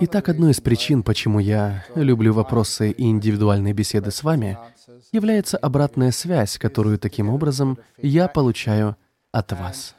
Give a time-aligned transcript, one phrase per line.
[0.00, 4.58] Итак, одной из причин, почему я люблю вопросы и индивидуальные беседы с вами,
[5.12, 8.96] является обратная связь, которую таким образом я получаю
[9.32, 9.94] от вас.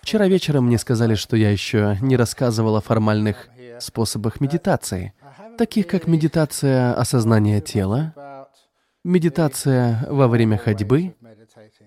[0.00, 3.48] Вчера вечером мне сказали, что я еще не рассказывал о формальных
[3.78, 5.12] способах медитации,
[5.58, 8.14] таких как медитация осознания тела,
[9.04, 11.14] медитация во время ходьбы,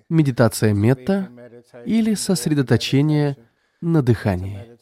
[0.09, 1.29] медитация метта
[1.86, 3.38] или сосредоточение
[3.81, 4.77] на дыхании.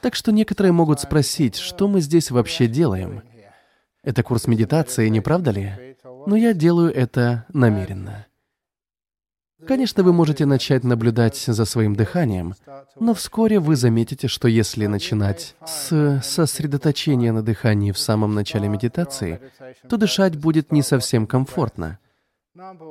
[0.00, 3.22] Так что некоторые могут спросить, что мы здесь вообще делаем.
[4.02, 5.96] Это курс медитации, не правда ли?
[6.26, 8.26] Но я делаю это намеренно.
[9.66, 12.54] Конечно, вы можете начать наблюдать за своим дыханием,
[13.00, 19.40] но вскоре вы заметите, что если начинать с сосредоточения на дыхании в самом начале медитации,
[19.88, 21.98] то дышать будет не совсем комфортно.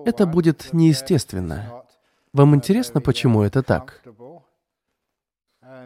[0.05, 1.83] Это будет неестественно.
[2.33, 4.01] Вам интересно, почему это так?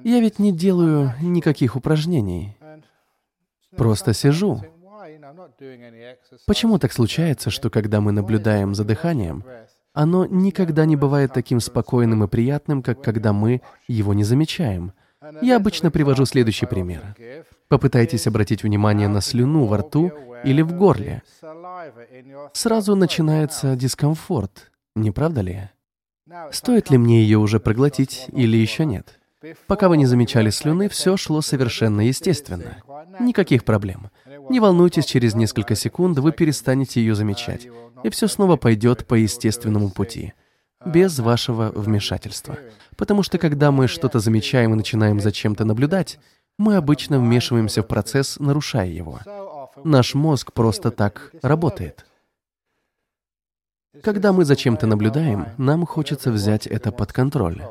[0.08, 2.56] Я ведь не делаю никаких упражнений.
[3.76, 4.64] Просто сижу.
[6.46, 9.44] Почему так случается, что когда мы наблюдаем за дыханием,
[9.92, 14.94] оно никогда не бывает таким спокойным и приятным, как когда мы его не замечаем?
[15.42, 17.14] Я обычно привожу следующий пример.
[17.68, 20.14] Попытайтесь обратить внимание на слюну во рту
[20.46, 21.22] или в горле.
[22.54, 25.70] Сразу начинается дискомфорт, не правда ли?
[26.52, 29.17] Стоит ли мне ее уже проглотить или еще нет?
[29.68, 32.78] Пока вы не замечали слюны, все шло совершенно естественно.
[33.20, 34.10] Никаких проблем.
[34.50, 37.68] Не волнуйтесь, через несколько секунд вы перестанете ее замечать,
[38.04, 40.34] и все снова пойдет по естественному пути,
[40.86, 42.58] без вашего вмешательства.
[42.96, 46.20] Потому что когда мы что-то замечаем и начинаем за чем-то наблюдать,
[46.58, 49.20] мы обычно вмешиваемся в процесс, нарушая его.
[49.84, 52.06] Наш мозг просто так работает.
[54.02, 57.62] Когда мы за чем-то наблюдаем, нам хочется взять это под контроль.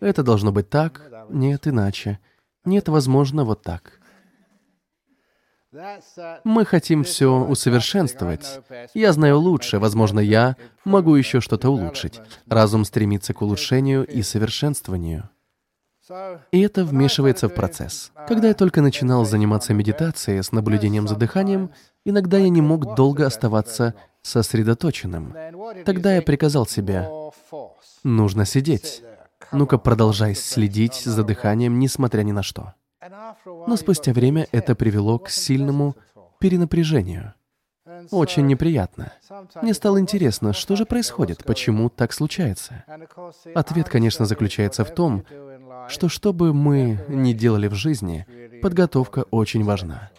[0.00, 2.18] Это должно быть так, нет иначе.
[2.64, 4.00] Нет, возможно, вот так.
[6.44, 8.60] Мы хотим все усовершенствовать.
[8.94, 12.20] Я знаю лучше, возможно, я могу еще что-то улучшить.
[12.46, 15.28] Разум стремится к улучшению и совершенствованию.
[16.52, 18.12] И это вмешивается в процесс.
[18.28, 21.70] Когда я только начинал заниматься медитацией с наблюдением за дыханием,
[22.04, 25.34] иногда я не мог долго оставаться сосредоточенным.
[25.84, 27.08] Тогда я приказал себе,
[28.04, 29.02] нужно сидеть.
[29.52, 32.74] Ну-ка, продолжай следить за дыханием, несмотря ни на что.
[33.44, 35.96] Но спустя время это привело к сильному
[36.40, 37.34] перенапряжению.
[38.10, 39.12] Очень неприятно.
[39.62, 42.84] Мне стало интересно, что же происходит, почему так случается.
[43.54, 45.24] Ответ, конечно, заключается в том,
[45.88, 48.26] что что бы мы ни делали в жизни,
[48.60, 50.10] подготовка очень важна.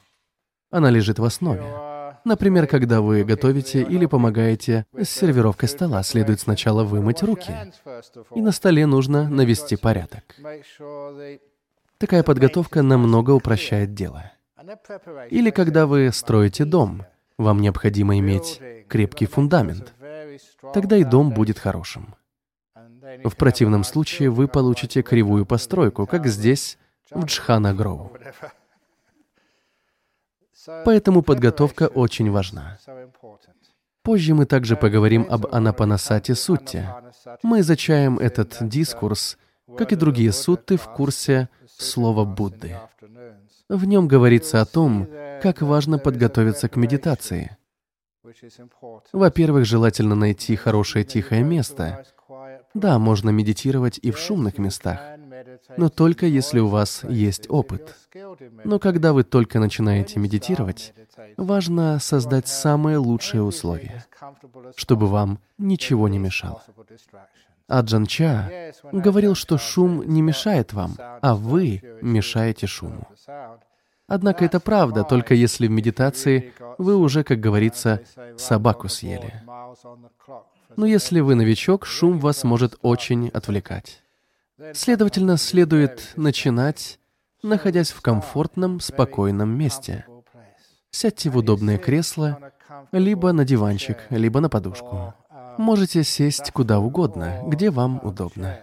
[0.71, 1.96] Она лежит в основе.
[2.27, 7.53] Например, когда вы готовите или помогаете с сервировкой стола, следует сначала вымыть руки.
[8.35, 10.35] И на столе нужно навести порядок.
[11.97, 14.29] Такая подготовка намного упрощает дело.
[15.29, 17.05] Или когда вы строите дом,
[17.37, 18.59] вам необходимо иметь
[18.89, 19.93] крепкий фундамент.
[20.73, 22.15] Тогда и дом будет хорошим.
[23.23, 26.77] В противном случае вы получите кривую постройку, как здесь,
[27.09, 28.11] в Джхана Гроу.
[30.85, 32.77] Поэтому подготовка очень важна.
[34.03, 36.93] Позже мы также поговорим об Анапанасати Сутте.
[37.43, 39.37] Мы изучаем этот дискурс,
[39.77, 42.77] как и другие сутты в курсе слова Будды.
[43.69, 45.09] В нем говорится о том,
[45.41, 47.57] как важно подготовиться к медитации.
[49.13, 52.05] Во-первых, желательно найти хорошее тихое место.
[52.73, 55.01] Да, можно медитировать и в шумных местах,
[55.77, 57.95] но только если у вас есть опыт.
[58.63, 60.93] Но когда вы только начинаете медитировать,
[61.37, 64.05] важно создать самые лучшие условия,
[64.75, 66.63] чтобы вам ничего не мешало.
[67.67, 68.49] Аджан Ча
[68.91, 73.07] говорил, что шум не мешает вам, а вы мешаете шуму.
[74.07, 78.01] Однако это правда, только если в медитации вы уже, как говорится,
[78.37, 79.43] собаку съели.
[80.77, 84.01] Но если вы новичок, шум вас может очень отвлекать.
[84.73, 86.99] Следовательно, следует начинать,
[87.43, 90.05] находясь в комфортном, спокойном месте.
[90.89, 92.51] Сядьте в удобное кресло,
[92.91, 95.13] либо на диванчик, либо на подушку.
[95.57, 98.59] Можете сесть куда угодно, где вам удобно.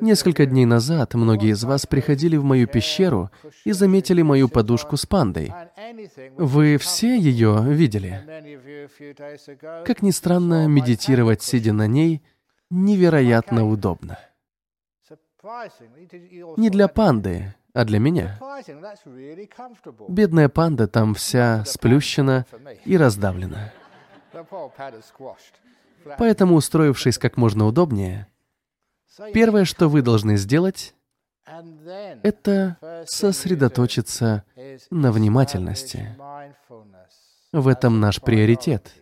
[0.00, 3.30] Несколько дней назад многие из вас приходили в мою пещеру
[3.64, 5.52] и заметили мою подушку с пандой.
[6.36, 8.22] Вы все ее видели?
[9.84, 12.22] Как ни странно, медитировать, сидя на ней,
[12.70, 14.18] невероятно удобно.
[16.56, 18.38] Не для панды, а для меня.
[20.08, 22.46] Бедная панда там вся сплющена
[22.84, 23.72] и раздавлена.
[26.18, 28.26] Поэтому, устроившись как можно удобнее,
[29.32, 30.94] первое, что вы должны сделать,—
[32.22, 34.44] это сосредоточиться
[34.90, 36.14] на внимательности.
[37.52, 38.92] В этом наш приоритет.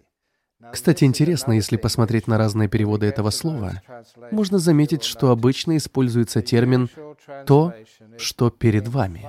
[0.73, 3.83] Кстати, интересно, если посмотреть на разные переводы этого слова,
[4.31, 6.89] можно заметить, что обычно используется термин
[7.47, 7.75] «то,
[8.19, 9.27] что перед вами».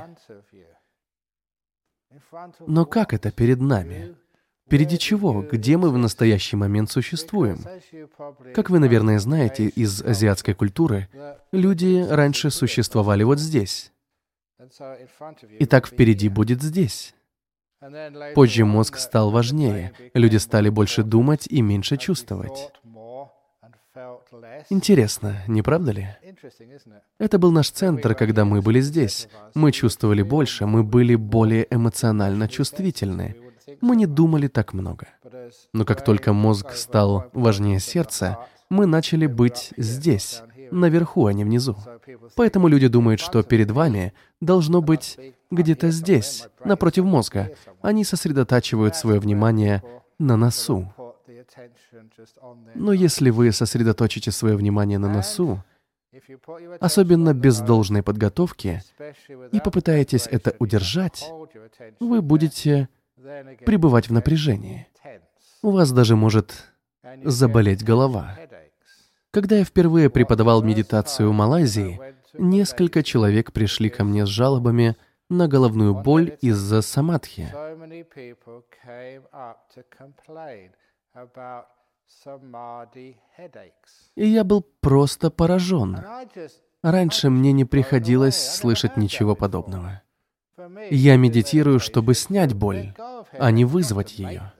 [2.66, 4.16] Но как это перед нами?
[4.66, 5.44] Впереди чего?
[5.44, 7.60] Где мы в настоящий момент существуем?
[8.54, 11.07] Как вы, наверное, знаете из азиатской культуры,
[11.54, 13.94] люди раньше существовали вот здесь.
[15.60, 17.16] Итак, впереди будет здесь.
[18.35, 22.71] Позже мозг стал важнее, люди стали больше думать и меньше чувствовать.
[24.69, 26.07] Интересно, не правда ли?
[27.18, 29.27] Это был наш центр, когда мы были здесь.
[29.56, 33.35] Мы чувствовали больше, мы были более эмоционально чувствительны
[33.81, 35.07] мы не думали так много.
[35.74, 38.39] Но как только мозг стал важнее сердца,
[38.69, 40.41] мы начали быть здесь,
[40.71, 41.77] наверху, а не внизу.
[42.35, 45.18] Поэтому люди думают, что перед вами должно быть
[45.50, 47.52] где-то здесь, напротив мозга.
[47.82, 49.84] Они сосредотачивают свое внимание
[50.20, 50.94] на носу.
[52.76, 55.64] Но если вы сосредоточите свое внимание на носу,
[56.80, 58.82] особенно без должной подготовки,
[59.52, 61.32] и попытаетесь это удержать,
[62.00, 62.90] вы будете
[63.66, 64.88] пребывать в напряжении.
[65.62, 66.72] У вас даже может
[67.24, 68.38] заболеть голова.
[69.32, 72.00] Когда я впервые преподавал медитацию в Малайзии,
[72.34, 74.96] несколько человек пришли ко мне с жалобами
[75.29, 77.47] на головную боль из-за самадхи.
[84.15, 85.97] И я был просто поражен.
[86.83, 90.01] Раньше мне не приходилось слышать ничего подобного.
[90.89, 92.94] Я медитирую, чтобы снять боль,
[93.33, 94.53] а не вызвать ее.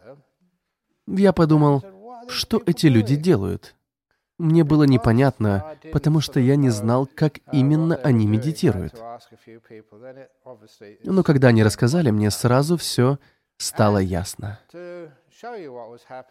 [1.08, 1.84] Я подумал,
[2.28, 3.76] что эти люди делают?
[4.38, 8.94] Мне было непонятно, потому что я не знал, как именно они медитируют.
[11.04, 13.18] Но когда они рассказали мне, сразу все
[13.58, 14.60] стало ясно.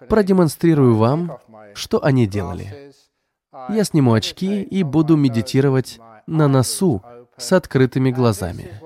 [0.08, 1.38] Продемонстрирую вам,
[1.74, 2.92] что они делали.
[3.68, 7.02] Я сниму очки и буду медитировать на носу
[7.36, 8.80] с открытыми глазами.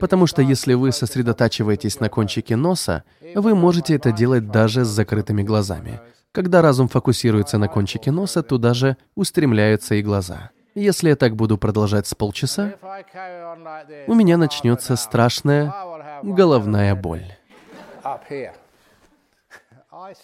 [0.00, 3.04] Потому что если вы сосредотачиваетесь на кончике носа,
[3.34, 6.00] вы можете это делать даже с закрытыми глазами.
[6.34, 10.50] Когда разум фокусируется на кончике носа, туда же устремляются и глаза.
[10.74, 12.74] Если я так буду продолжать с полчаса,
[14.08, 15.72] у меня начнется страшная
[16.24, 17.24] головная боль.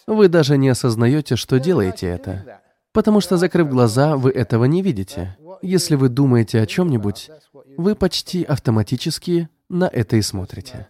[0.05, 2.59] Вы даже не осознаете, что делаете это.
[2.91, 5.37] Потому что, закрыв глаза, вы этого не видите.
[5.61, 7.31] Если вы думаете о чем-нибудь,
[7.77, 10.89] вы почти автоматически на это и смотрите.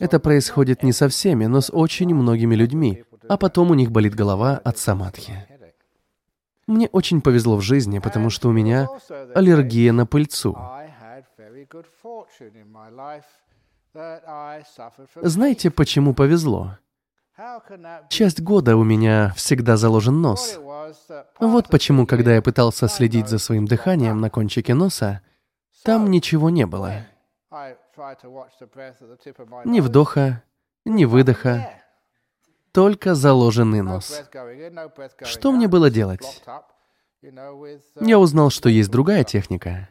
[0.00, 4.16] Это происходит не со всеми, но с очень многими людьми, а потом у них болит
[4.16, 5.46] голова от самадхи.
[6.66, 8.88] Мне очень повезло в жизни, потому что у меня
[9.36, 10.58] аллергия на пыльцу.
[15.22, 16.78] Знаете, почему повезло?
[18.08, 20.58] Часть года у меня всегда заложен нос.
[21.38, 25.22] Вот почему, когда я пытался следить за своим дыханием на кончике носа,
[25.84, 27.06] там ничего не было.
[29.64, 30.42] Ни вдоха,
[30.84, 31.79] ни выдоха,
[32.72, 34.22] только заложенный нос.
[35.22, 36.42] Что мне было делать?
[38.00, 39.88] Я узнал, что есть другая техника.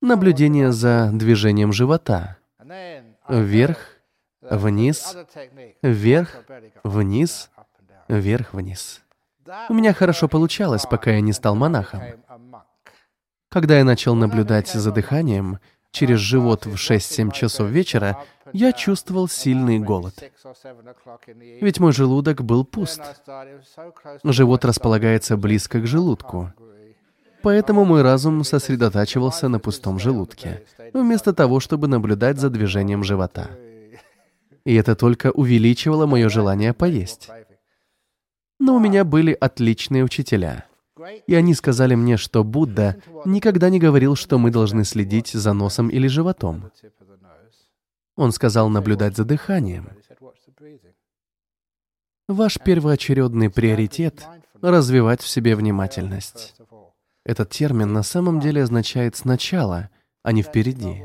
[0.00, 2.38] Наблюдение за движением живота.
[3.28, 3.78] Вверх,
[4.42, 5.16] вниз,
[5.82, 6.44] вверх,
[6.82, 7.50] вниз,
[8.08, 9.00] вверх, вниз.
[9.68, 12.02] У меня хорошо получалось, пока я не стал монахом.
[13.50, 15.58] Когда я начал наблюдать за дыханием,
[15.90, 18.18] через живот в 6-7 часов вечера,
[18.54, 20.14] я чувствовал сильный голод.
[21.60, 23.02] Ведь мой желудок был пуст.
[24.22, 26.52] Живот располагается близко к желудку.
[27.42, 33.50] Поэтому мой разум сосредотачивался на пустом желудке, вместо того, чтобы наблюдать за движением живота.
[34.64, 37.28] И это только увеличивало мое желание поесть.
[38.58, 40.64] Но у меня были отличные учителя—
[41.26, 45.88] и они сказали мне, что Будда никогда не говорил, что мы должны следить за носом
[45.88, 46.70] или животом.
[48.16, 49.88] Он сказал наблюдать за дыханием.
[52.28, 54.26] Ваш первоочередный приоритет—
[54.62, 56.54] развивать в себе внимательность.
[57.24, 59.90] Этот термин на самом деле означает «сначала»,
[60.22, 61.04] а не «впереди».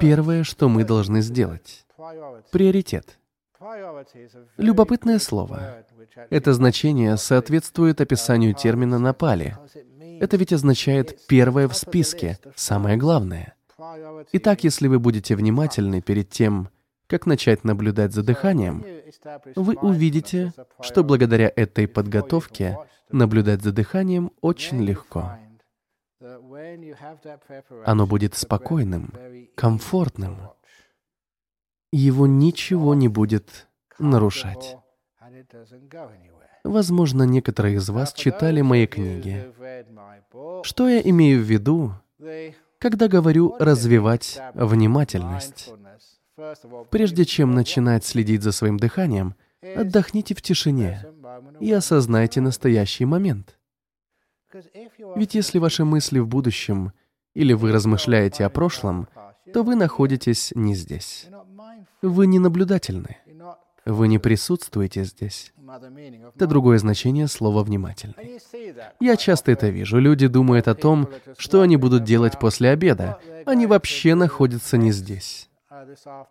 [0.00, 1.86] Первое, что мы должны сделать—
[2.50, 3.18] приоритет—
[4.56, 5.84] Любопытное слово.
[6.30, 9.56] Это значение соответствует описанию термина на пали.
[10.20, 13.54] Это ведь означает «первое в списке», «самое главное».
[14.32, 16.68] Итак, если вы будете внимательны перед тем,
[17.06, 18.84] как начать наблюдать за дыханием,
[19.54, 22.78] вы увидите, что благодаря этой подготовке
[23.10, 25.36] наблюдать за дыханием очень легко.
[27.84, 29.12] Оно будет спокойным,
[29.54, 30.38] комфортным.
[31.92, 33.68] Его ничего не будет
[33.98, 34.76] нарушать.
[36.64, 39.52] Возможно, некоторые из вас читали мои книги.
[40.62, 41.92] Что я имею в виду,
[42.82, 45.70] когда говорю «развивать внимательность»?
[46.90, 51.06] Прежде чем начинать следить за своим дыханием, отдохните в тишине
[51.60, 53.56] и осознайте настоящий момент.
[55.14, 56.92] Ведь если ваши мысли в будущем
[57.34, 59.06] или вы размышляете о прошлом,
[59.52, 61.28] то вы находитесь не здесь.
[62.02, 63.18] Вы не наблюдательны.
[63.84, 65.52] Вы не присутствуете здесь.
[66.34, 68.40] Это другое значение слова «внимательный».
[69.00, 69.98] Я часто это вижу.
[69.98, 73.18] Люди думают о том, что они будут делать после обеда.
[73.44, 75.48] Они вообще находятся не здесь.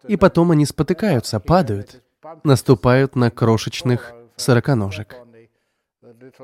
[0.08, 2.02] И потом они спотыкаются, падают,
[2.44, 5.18] наступают на крошечных сороконожек,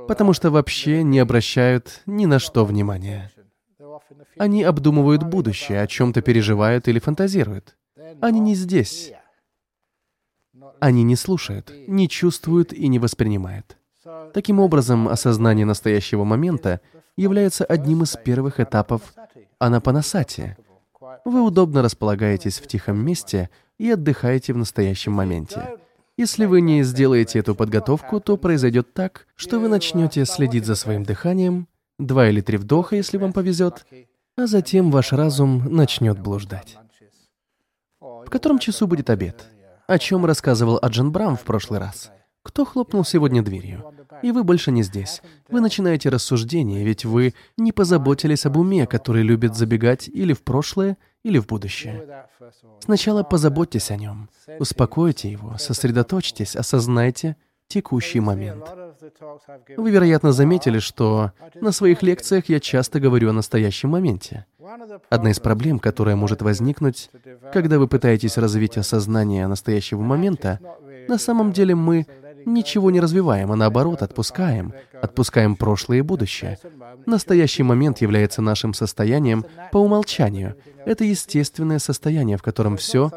[0.08, 3.32] потому что вообще не обращают ни на что внимания.
[4.38, 7.76] Они обдумывают будущее, о чем-то переживают или фантазируют.
[8.22, 9.14] Они не здесь.
[10.80, 13.78] Они не слушают, не чувствуют и не воспринимают.
[14.34, 16.82] Таким образом, осознание настоящего момента
[17.16, 19.02] является одним из первых этапов
[19.60, 20.58] анапанасати.
[21.26, 25.78] Вы удобно располагаетесь в тихом месте и отдыхаете в настоящем моменте.
[26.16, 31.04] Если вы не сделаете эту подготовку, то произойдет так, что вы начнете следить за своим
[31.04, 31.68] дыханием,
[32.00, 33.86] два или три вдоха, если вам повезет,
[34.36, 36.78] а затем ваш разум начнет блуждать.
[38.00, 39.48] В котором часу будет обед?
[39.88, 42.12] О чем рассказывал Аджан Брам в прошлый раз?
[42.44, 43.86] Кто хлопнул сегодня дверью?
[44.22, 45.22] И вы больше не здесь.
[45.48, 50.98] Вы начинаете рассуждение, ведь вы не позаботились об уме, который любит забегать или в прошлое,
[51.24, 52.28] или в будущее.
[52.82, 54.30] Сначала позаботьтесь о нем,
[54.60, 58.66] успокойте его, сосредоточьтесь, осознайте текущий момент.
[59.76, 64.46] Вы, вероятно, заметили, что на своих лекциях я часто говорю о настоящем моменте.
[65.10, 67.10] Одна из проблем, которая может возникнуть,
[67.54, 70.60] когда вы пытаетесь развить осознание настоящего момента,
[71.08, 72.06] на самом деле мы
[72.46, 76.58] ничего не развиваем, а наоборот отпускаем, отпускаем прошлое и будущее.
[77.06, 80.56] Настоящий момент является нашим состоянием по умолчанию.
[80.86, 83.12] Это естественное состояние, в котором все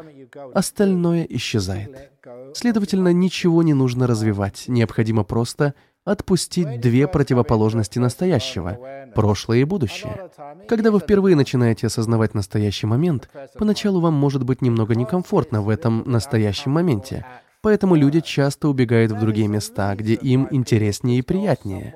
[0.53, 2.11] остальное исчезает.
[2.53, 8.79] Следовательно, ничего не нужно развивать, необходимо просто отпустить две противоположности настоящего—
[9.15, 10.29] прошлое и будущее.
[10.67, 16.03] Когда вы впервые начинаете осознавать настоящий момент, поначалу вам может быть немного некомфортно в этом
[16.05, 17.25] настоящем моменте,
[17.61, 21.93] поэтому люди часто убегают в другие места, где им интереснее и приятнее.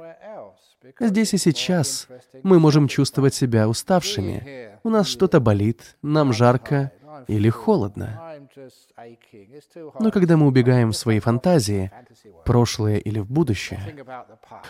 [0.99, 2.07] Здесь и сейчас
[2.43, 4.77] мы можем чувствовать себя уставшими.
[4.83, 6.91] У нас что-то болит, нам жарко
[7.27, 8.24] или холодно.
[9.99, 11.91] Но когда мы убегаем в свои фантазии,
[12.45, 13.79] прошлое или в будущее,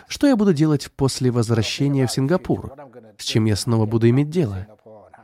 [0.08, 2.74] что я буду делать после возвращения в Сингапур?
[3.18, 4.68] С чем я снова буду иметь дело?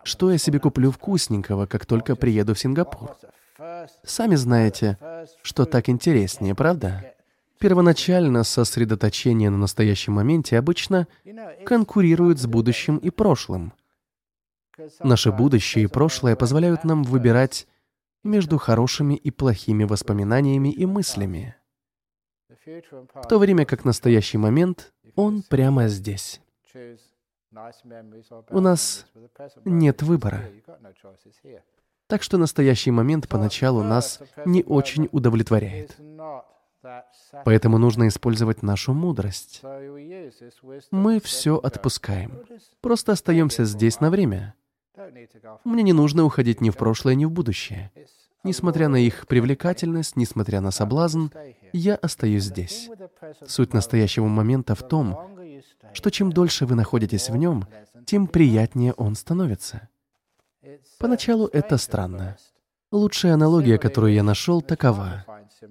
[0.04, 3.16] Что я себе куплю вкусненького, как только приеду в Сингапур?
[4.04, 4.98] Сами знаете,
[5.42, 7.14] что так интереснее, правда?
[7.60, 11.08] Первоначально сосредоточение на настоящем моменте обычно
[11.64, 13.74] конкурирует с будущим и прошлым.
[15.04, 17.68] Наше будущее и прошлое позволяют нам выбирать
[18.24, 21.56] между хорошими и плохими воспоминаниями и мыслями,
[22.66, 26.42] в то время как настоящий момент, он прямо здесь.
[28.50, 29.06] У нас
[29.66, 30.44] нет выбора.
[32.08, 35.98] Так что настоящий момент поначалу нас не очень удовлетворяет.
[37.46, 39.62] Поэтому нужно использовать нашу мудрость.
[40.92, 42.44] Мы все отпускаем.
[42.82, 44.56] Просто остаемся здесь на время.
[45.64, 47.92] Мне не нужно уходить ни в прошлое, ни в будущее.
[48.44, 51.28] Несмотря на их привлекательность, несмотря на соблазн,
[51.74, 52.90] я остаюсь здесь.
[53.48, 55.18] Суть настоящего момента в том,
[55.94, 57.68] что чем дольше вы находитесь в нем,
[58.06, 59.90] тем приятнее он становится.
[61.00, 62.38] Поначалу это странно.
[62.92, 65.26] Лучшая аналогия, которую я нашел, такова.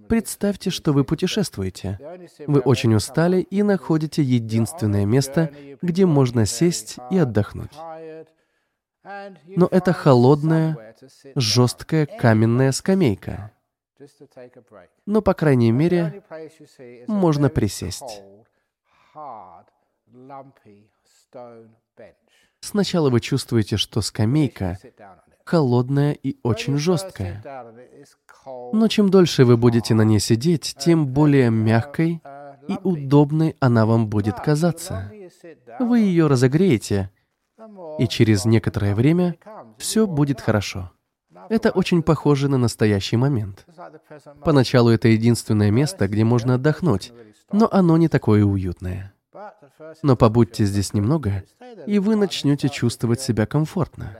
[0.08, 1.98] Представьте, что вы путешествуете.
[2.46, 5.50] Вы очень устали и находите единственное место,
[5.82, 7.72] где можно сесть и отдохнуть.
[9.02, 10.94] Но это холодная,
[11.34, 13.52] жесткая каменная скамейка.
[15.06, 16.22] Но, по крайней мере,
[17.06, 18.22] можно присесть.
[22.60, 24.78] Сначала вы чувствуете, что скамейка
[25.44, 27.42] холодная и очень жесткая.
[28.72, 32.22] Но чем дольше вы будете на ней сидеть, тем более мягкой
[32.68, 35.10] и удобной она вам будет казаться.
[35.78, 37.10] Вы ее разогреете,
[37.98, 39.36] и через некоторое время
[39.78, 40.90] все будет хорошо.
[41.48, 43.66] Это очень похоже на настоящий момент.
[44.44, 47.12] Поначалу это единственное место, где можно отдохнуть,
[47.52, 49.14] но оно не такое уютное.
[50.02, 51.44] Но побудьте здесь немного,
[51.86, 54.16] и вы начнете чувствовать себя комфортно.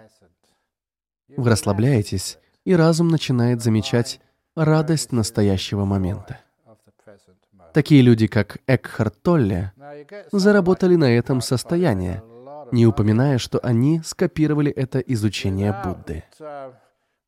[1.37, 4.21] Вы расслабляетесь, и разум начинает замечать
[4.57, 6.40] радость настоящего момента.
[7.73, 9.73] Такие люди, как Экхарт Толле,
[10.33, 12.23] заработали на этом состояние,
[12.72, 16.24] не упоминая, что они скопировали это изучение Будды.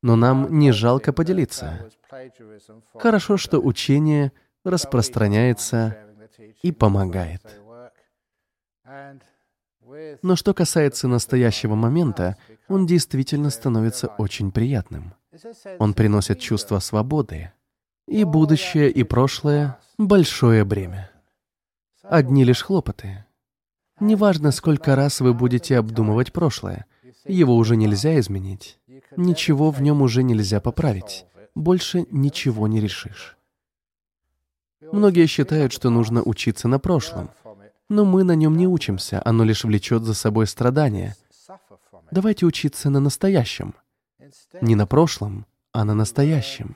[0.01, 1.89] Но нам не жалко поделиться.
[2.93, 4.31] Хорошо, что учение
[4.63, 5.97] распространяется
[6.61, 7.41] и помогает.
[10.21, 15.13] Но что касается настоящего момента, он действительно становится очень приятным.
[15.79, 17.51] Он приносит чувство свободы.
[18.07, 21.09] И будущее, и прошлое— большое бремя.
[22.03, 23.25] Одни лишь хлопоты.
[23.99, 26.85] Неважно, сколько раз вы будете обдумывать прошлое,
[27.25, 28.79] его уже нельзя изменить.
[29.15, 31.25] Ничего в нем уже нельзя поправить.
[31.55, 33.37] Больше ничего не решишь.
[34.91, 37.29] Многие считают, что нужно учиться на прошлом,
[37.89, 41.15] но мы на нем не учимся, оно лишь влечет за собой страдания.
[42.11, 43.75] Давайте учиться на настоящем.
[44.61, 46.75] Не на прошлом, а на настоящем.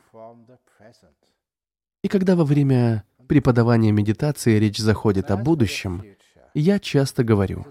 [2.04, 6.04] И когда во время преподавания медитации речь заходит о будущем,
[6.60, 7.66] я часто говорю,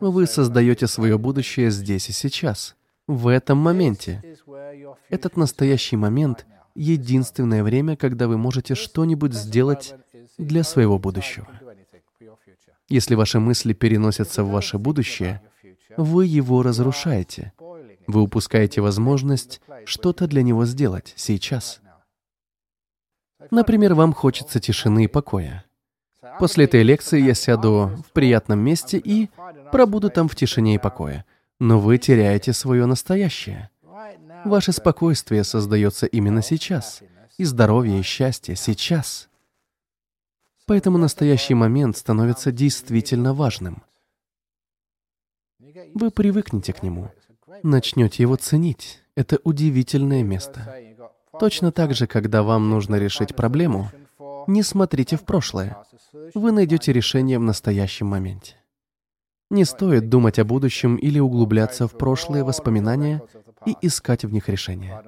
[0.00, 2.76] вы создаете свое будущее здесь и сейчас,
[3.06, 4.22] в этом моменте.
[5.08, 9.94] Этот настоящий момент— единственное время, когда вы можете что-нибудь сделать
[10.38, 11.48] для своего будущего.
[12.88, 15.42] Если ваши мысли переносятся в ваше будущее,
[15.96, 17.52] вы его разрушаете.
[18.06, 21.80] Вы упускаете возможность что-то для него сделать сейчас.
[23.50, 25.65] Например, вам хочется тишины и покоя.
[26.38, 29.30] После этой лекции я сяду в приятном месте и
[29.72, 31.24] пробуду там в тишине и покое.
[31.58, 33.70] Но вы теряете свое настоящее.
[34.44, 37.02] Ваше спокойствие создается именно сейчас.
[37.38, 39.28] И здоровье, и счастье сейчас.
[40.66, 43.82] Поэтому настоящий момент становится действительно важным.
[45.94, 47.10] Вы привыкнете к нему,
[47.62, 49.00] начнете его ценить.
[49.14, 50.76] Это удивительное место.
[51.38, 53.90] Точно так же, когда вам нужно решить проблему,
[54.46, 55.76] не смотрите в прошлое.
[56.34, 58.56] Вы найдете решение в настоящем моменте.
[59.50, 63.22] Не стоит думать о будущем или углубляться в прошлые воспоминания
[63.64, 65.02] и искать в них решения.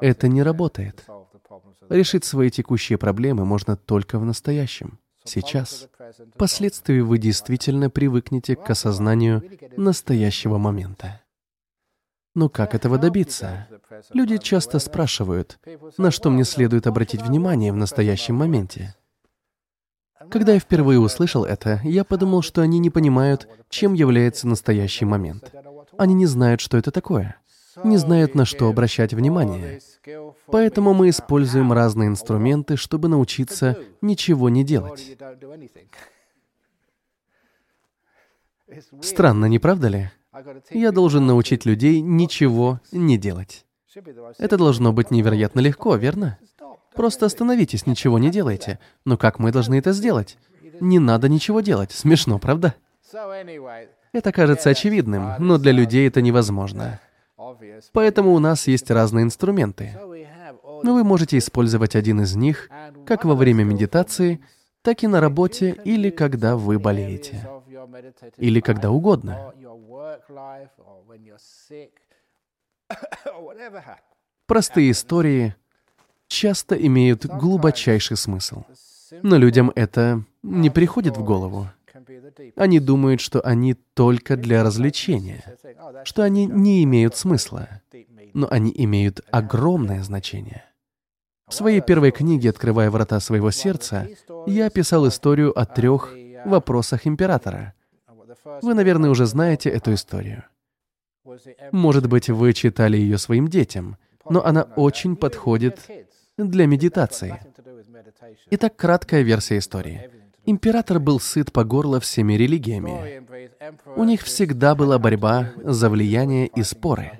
[0.00, 1.06] Это не работает.
[1.88, 5.88] Решить свои текущие проблемы можно только в настоящем, сейчас.
[6.34, 9.42] Впоследствии вы действительно привыкнете к осознанию
[9.76, 11.19] настоящего момента.
[12.34, 13.68] Но как этого добиться?
[14.12, 15.58] Люди часто спрашивают,
[15.98, 18.94] на что мне следует обратить внимание в настоящем моменте.
[20.30, 25.52] Когда я впервые услышал это, я подумал, что они не понимают, чем является настоящий момент.
[25.98, 27.40] Они не знают, что это такое
[27.84, 29.80] не знают, на что обращать внимание.
[30.46, 35.16] Поэтому мы используем разные инструменты, чтобы научиться ничего не делать.
[39.00, 40.10] Странно, не правда ли?
[40.70, 43.66] Я должен научить людей ничего не делать.
[44.38, 46.38] Это должно быть невероятно легко, верно?
[46.94, 48.78] Просто остановитесь, ничего не делайте.
[49.04, 50.38] Но как мы должны это сделать?
[50.80, 51.92] Не надо ничего делать.
[51.92, 52.74] Смешно, правда?
[54.12, 57.00] Это кажется очевидным, но для людей это невозможно.
[57.92, 59.96] Поэтому у нас есть разные инструменты.
[60.82, 62.70] Но вы можете использовать один из них
[63.06, 64.40] как во время медитации,
[64.82, 67.46] так и на работе или когда вы болеете.
[68.36, 69.52] Или когда угодно.
[74.46, 75.54] Простые истории
[76.26, 78.64] часто имеют глубочайший смысл.
[79.22, 81.68] Но людям это не приходит в голову.
[82.56, 85.44] Они думают, что они только для развлечения,
[86.04, 87.68] что они не имеют смысла,
[88.32, 90.64] но они имеют огромное значение.
[91.48, 94.08] В своей первой книге «Открывая врата своего сердца»
[94.46, 97.74] я описал историю о трех вопросах императора.
[98.62, 100.44] Вы, наверное, уже знаете эту историю.
[101.72, 103.96] Может быть, вы читали ее своим детям,
[104.28, 105.80] но она очень подходит
[106.36, 107.40] для медитации.
[108.50, 110.10] Итак, краткая версия истории.
[110.46, 113.22] Император был сыт по горло всеми религиями.
[113.96, 117.12] У них всегда была борьба за влияние и споры.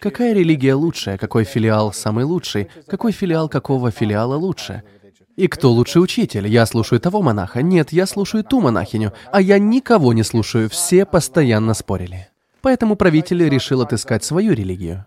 [0.00, 4.82] Какая религия лучшая, какой филиал самый лучший, какой филиал какого филиала лучше?
[5.36, 6.46] И кто лучший учитель?
[6.46, 7.62] Я слушаю того монаха.
[7.62, 9.12] Нет, я слушаю ту монахиню.
[9.32, 10.70] А я никого не слушаю.
[10.70, 12.28] Все постоянно спорили.
[12.60, 15.06] Поэтому правитель решил отыскать свою религию.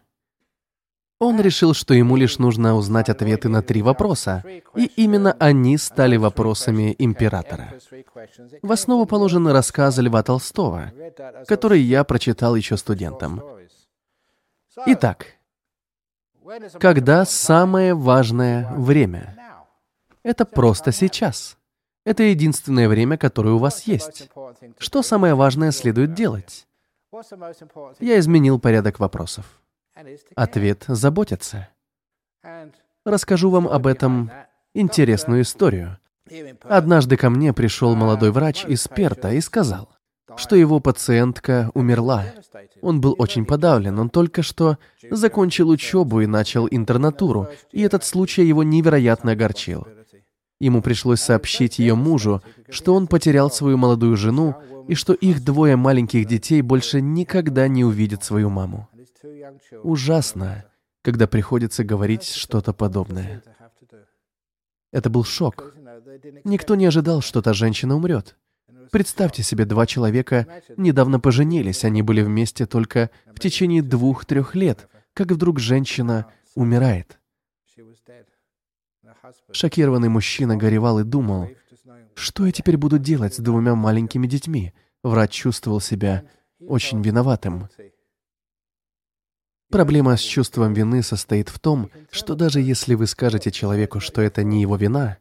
[1.19, 4.43] Он решил, что ему лишь нужно узнать ответы на три вопроса,
[4.75, 7.73] и именно они стали вопросами императора.
[8.61, 10.91] В основу положены рассказы Льва Толстого,
[11.47, 13.41] который я прочитал еще студентам.
[14.85, 15.25] Итак,
[16.79, 19.35] когда самое важное время?
[20.27, 21.57] Это просто сейчас.
[22.05, 24.29] Это единственное время, которое у вас есть.
[24.77, 26.67] Что самое важное следует делать?
[28.01, 29.45] Я изменил порядок вопросов.
[30.35, 31.69] Ответ— заботиться.
[33.05, 34.29] Расскажу вам об этом
[34.73, 35.97] интересную историю.
[36.63, 39.87] Однажды ко мне пришел молодой врач из Перта и сказал,
[40.35, 42.25] что его пациентка умерла.
[42.81, 44.77] Он был очень подавлен, он только что
[45.09, 49.87] закончил учебу и начал интернатуру, и этот случай его невероятно огорчил.
[50.59, 54.55] Ему пришлось сообщить ее мужу, что он потерял свою молодую жену
[54.87, 58.89] и что их двое маленьких детей больше никогда не увидят свою маму.
[59.83, 60.65] Ужасно,
[61.03, 63.43] когда приходится говорить что-то подобное.
[64.91, 65.75] Это был шок.
[66.43, 68.35] Никто не ожидал, что та женщина умрет.
[68.91, 75.31] Представьте себе, два человека недавно поженились, они были вместе только в течение двух-трех лет, как
[75.31, 77.19] вдруг женщина умирает.
[79.51, 81.49] Шокированный мужчина горевал и думал,
[82.15, 84.73] что я теперь буду делать с двумя маленькими детьми?
[85.03, 86.23] Врач чувствовал себя
[86.59, 87.69] очень виноватым.
[89.69, 94.43] Проблема с чувством вины состоит в том, что даже если вы скажете человеку, что это
[94.43, 95.17] не его вина,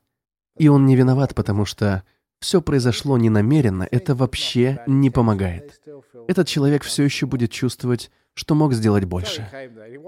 [0.57, 2.05] и он не виноват, потому что
[2.39, 5.81] все произошло ненамеренно, это вообще не помогает.
[6.29, 9.49] Этот человек все еще будет чувствовать, что мог сделать больше.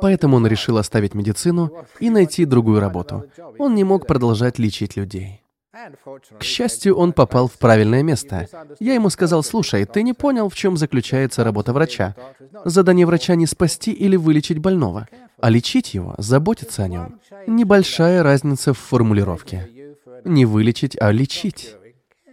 [0.00, 3.24] Поэтому он решил оставить медицину и найти другую работу.
[3.58, 5.42] Он не мог продолжать лечить людей.
[6.38, 8.48] К счастью, он попал в правильное место.
[8.80, 12.14] Я ему сказал, слушай, ты не понял, в чем заключается работа врача.
[12.64, 15.08] Задание врача не спасти или вылечить больного,
[15.40, 17.20] а лечить его, заботиться о нем.
[17.46, 19.70] Небольшая разница в формулировке.
[20.24, 21.76] Не вылечить, а лечить.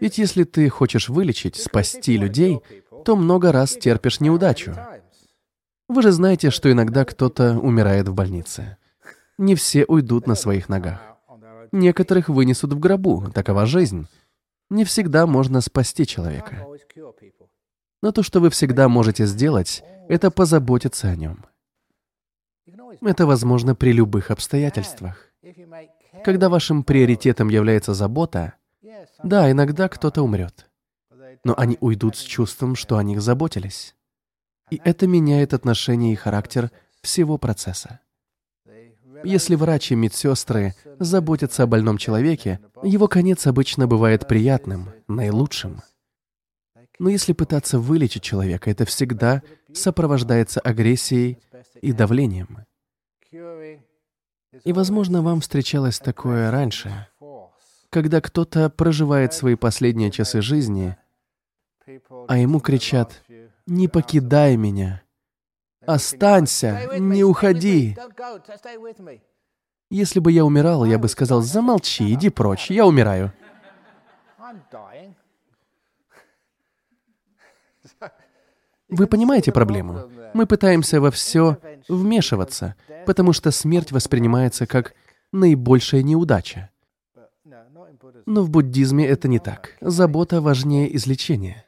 [0.02, 2.60] Ведь если ты хочешь вылечить, спасти людей,
[3.06, 4.76] то много раз терпишь неудачу.
[5.88, 8.78] Вы же знаете, что иногда кто-то умирает в больнице.
[9.38, 11.02] Не все уйдут на своих ногах.
[11.72, 14.08] Некоторых вынесут в гробу, такова жизнь.
[14.70, 16.66] Не всегда можно спасти человека.
[18.02, 21.46] Но то, что вы всегда можете сделать, это позаботиться о нем.
[23.02, 25.32] Это возможно при любых обстоятельствах.
[26.24, 28.54] Когда вашим приоритетом является забота,
[29.24, 30.70] да, иногда кто-то умрет,
[31.44, 33.95] но они уйдут с чувством, что о них заботились.
[34.70, 38.00] И это меняет отношение и характер всего процесса.
[39.24, 45.82] Если врачи и медсестры заботятся о больном человеке, его конец обычно бывает приятным, наилучшим.
[47.00, 49.42] Но если пытаться вылечить человека, это всегда
[49.74, 51.40] сопровождается агрессией
[51.82, 52.66] и давлением.
[53.32, 57.08] И, возможно, вам встречалось такое раньше,
[57.90, 60.96] когда кто-то проживает свои последние часы жизни,
[62.28, 63.24] а ему кричат
[63.68, 65.02] «Не покидай меня!
[65.86, 66.88] Останься!
[67.00, 67.98] Не уходи!»
[69.90, 73.34] Если бы я умирал, я бы сказал «Замолчи, иди прочь, я умираю».
[78.90, 80.10] Вы понимаете проблему?
[80.34, 82.76] Мы пытаемся во все вмешиваться,
[83.06, 84.94] потому что смерть воспринимается как
[85.32, 86.70] наибольшая неудача.
[88.26, 89.76] Но в буддизме это не так.
[89.82, 91.65] Забота важнее излечения.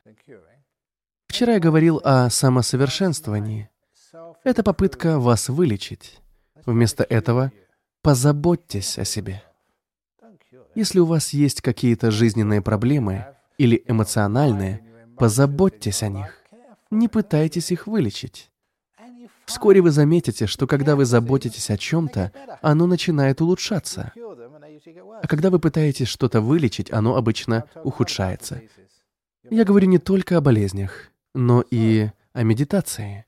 [1.37, 3.69] Вчера я говорил о самосовершенствовании.
[4.43, 6.17] Это попытка вас вылечить.
[6.65, 7.51] Вместо этого
[8.01, 9.43] позаботьтесь о себе.
[10.73, 13.27] Если у вас есть какие-то жизненные проблемы
[13.59, 14.83] или эмоциональные,
[15.15, 16.41] позаботьтесь о них.
[16.89, 18.49] Не пытайтесь их вылечить.
[19.45, 22.31] Вскоре вы заметите, что когда вы заботитесь о чем-то,
[22.63, 24.11] оно начинает улучшаться.
[24.15, 28.63] А когда вы пытаетесь что-то вылечить, оно обычно ухудшается.
[29.51, 33.25] Я говорю не только о болезнях, но и о медитации.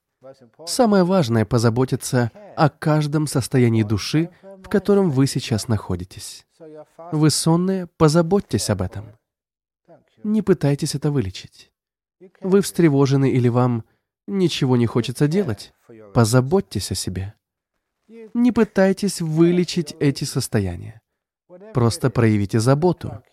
[0.65, 6.45] Самое важное— позаботиться о каждом состоянии души, в котором вы сейчас находитесь.
[7.12, 9.06] Вы сонные, позаботьтесь об этом.
[10.24, 11.72] Не пытайтесь это вылечить.
[12.41, 13.86] Вы встревожены или вам
[14.28, 15.72] ничего не хочется делать?
[16.13, 17.36] Позаботьтесь о себе.
[18.34, 21.02] Не пытайтесь вылечить эти состояния.
[21.74, 23.24] Просто проявите заботу.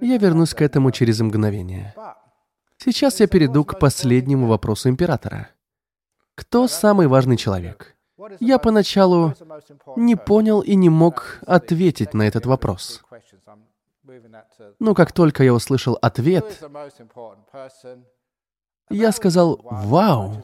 [0.00, 1.94] Я вернусь к этому через мгновение.
[2.84, 5.48] Сейчас я перейду к последнему вопросу императора.
[6.34, 7.96] Кто самый важный человек?
[8.40, 9.32] Я поначалу
[9.96, 13.02] не понял и не мог ответить на этот вопрос.
[14.78, 16.62] Но как только я услышал ответ,
[18.90, 20.42] я сказал «Вау!»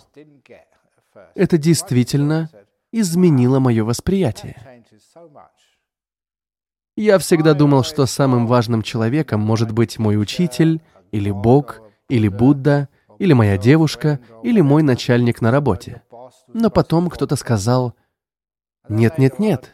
[1.34, 2.48] Это действительно
[2.90, 4.56] изменило мое восприятие.
[6.96, 10.80] Я всегда думал, что самым важным человеком может быть мой учитель,
[11.12, 16.02] или Бог, или Будда, или моя девушка, или мой начальник на работе.
[16.48, 17.94] Но потом кто-то сказал,
[18.88, 19.70] «Нет, нет, нет.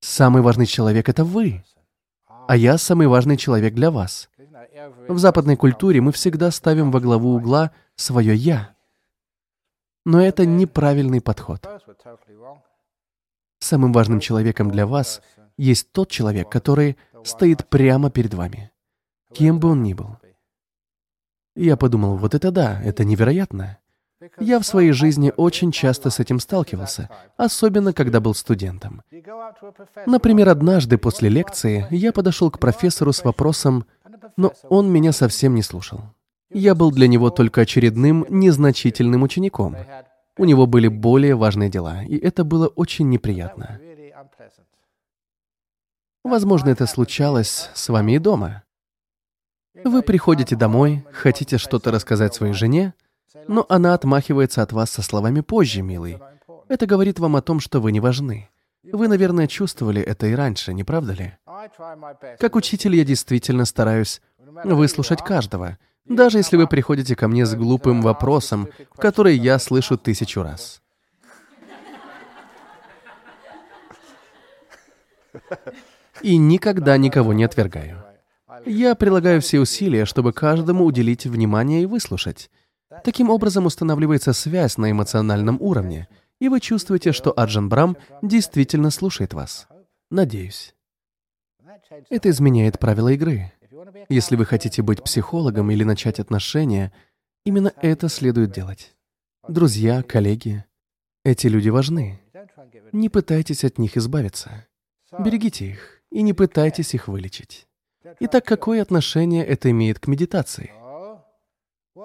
[0.00, 1.64] Самый важный человек— это вы.
[2.48, 4.28] а я самый важный человек для вас.
[5.08, 8.74] В западной культуре мы всегда ставим во главу угла свое «я».
[10.04, 11.64] Но это неправильный подход.
[13.60, 15.22] Самым важным человеком для вас
[15.56, 18.72] есть тот человек, который стоит прямо перед вами,
[19.32, 20.16] кем бы он ни был.
[21.60, 23.76] Я подумал, вот это да, это невероятно.
[24.38, 29.02] Я в своей жизни очень часто с этим сталкивался, особенно когда был студентом.
[30.06, 33.84] Например, однажды после лекции я подошел к профессору с вопросом,
[34.38, 36.00] но он меня совсем не слушал.
[36.48, 39.76] Я был для него только очередным незначительным учеником.
[40.38, 43.78] У него были более важные дела, и это было очень неприятно.
[46.24, 48.62] Возможно, это случалось с вами и дома.
[49.84, 52.94] Вы приходите домой, хотите что-то рассказать своей жене,
[53.48, 56.18] но она отмахивается от вас со словами «позже, милый».
[56.68, 58.48] Это говорит вам о том, что вы не важны.
[58.82, 61.36] Вы, наверное, чувствовали это и раньше, не правда ли?
[62.38, 64.20] Как учитель я действительно стараюсь
[64.64, 70.42] выслушать каждого, даже если вы приходите ко мне с глупым вопросом, который я слышу тысячу
[70.42, 70.82] раз.
[76.22, 78.09] И никогда никого не отвергаю.
[78.66, 82.50] Я прилагаю все усилия, чтобы каждому уделить внимание и выслушать.
[83.04, 86.08] Таким образом устанавливается связь на эмоциональном уровне,
[86.40, 89.68] и вы чувствуете, что Аджан Брам действительно слушает вас.
[90.10, 90.74] Надеюсь.
[92.08, 93.52] Это изменяет правила игры.
[94.08, 96.92] Если вы хотите быть психологом или начать отношения,
[97.44, 98.96] именно это следует делать.
[99.48, 100.64] Друзья, коллеги,
[101.24, 102.20] эти люди важны.
[102.92, 104.66] Не пытайтесь от них избавиться.
[105.18, 107.68] Берегите их и не пытайтесь их вылечить.
[108.20, 110.72] Итак, какое отношение это имеет к медитации?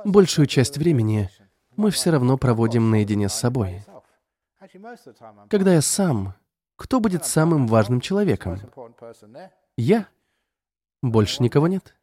[0.03, 1.29] Большую часть времени
[1.75, 3.83] мы все равно проводим наедине с собой.
[5.49, 6.35] Когда я сам,
[6.75, 8.59] кто будет самым важным человеком?
[9.77, 10.07] Я.
[11.01, 11.95] Больше никого нет.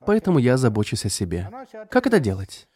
[0.00, 1.50] Поэтому я забочусь о себе.
[1.90, 2.68] Как это делать?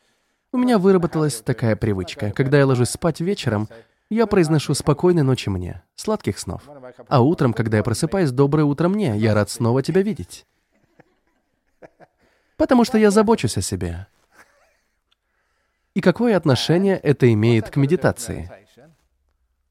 [0.53, 2.33] У меня выработалась такая привычка.
[2.33, 3.69] Когда я ложусь спать вечером,
[4.09, 6.63] я произношу «спокойной ночи мне», «сладких снов».
[7.07, 10.47] А утром, когда я просыпаюсь, «доброе утро мне», «я рад снова тебя видеть».
[12.61, 14.07] Потому что я забочусь о себе.
[15.95, 18.51] И какое отношение это имеет к медитации?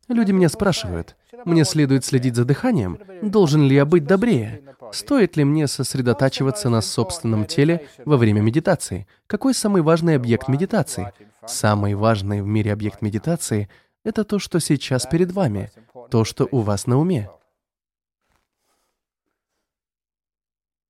[0.08, 2.98] Люди меня спрашивают, мне следует следить за дыханием?
[3.22, 4.64] Должен ли я быть добрее?
[4.92, 9.06] Стоит ли мне сосредотачиваться на собственном теле во время медитации?
[9.28, 11.14] Какой самый важный объект медитации?
[11.46, 13.70] Самый важный в мире объект медитации—
[14.04, 15.72] это то, что сейчас перед вами,
[16.10, 17.30] то, что у вас на уме.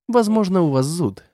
[0.07, 1.25] Возможно, у вас зуд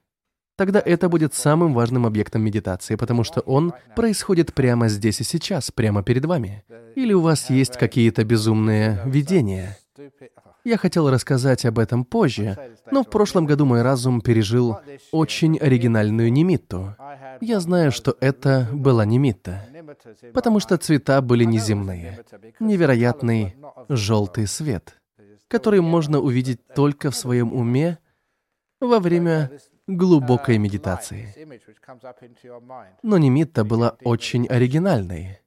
[0.56, 5.72] тогда это будет самым важным объектом медитации, потому что он происходит прямо здесь и сейчас,
[5.72, 6.64] прямо перед вами.
[6.96, 9.78] Или у вас есть какие-то безумные видения.
[10.64, 12.58] Я хотел рассказать об этом позже,
[12.90, 14.78] но в прошлом году мой разум пережил
[15.12, 16.96] очень оригинальную немитту.
[17.40, 19.68] Я знаю, что это была немитта,
[20.34, 22.26] потому что цвета были неземные.
[22.60, 23.56] Невероятный
[23.90, 25.00] желтый свет,
[25.48, 28.00] который можно увидеть только в своем уме
[28.82, 29.52] во время
[29.88, 31.34] глубокой медитации.
[33.04, 35.40] Но Нимитта была очень оригинальной.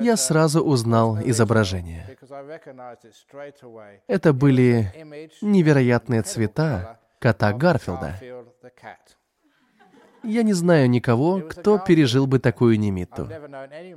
[0.00, 2.16] Я сразу узнал изображение.
[4.06, 4.92] Это были
[5.40, 8.18] невероятные цвета кота Гарфилда.
[10.24, 13.28] Я не знаю никого, кто пережил бы такую немитту.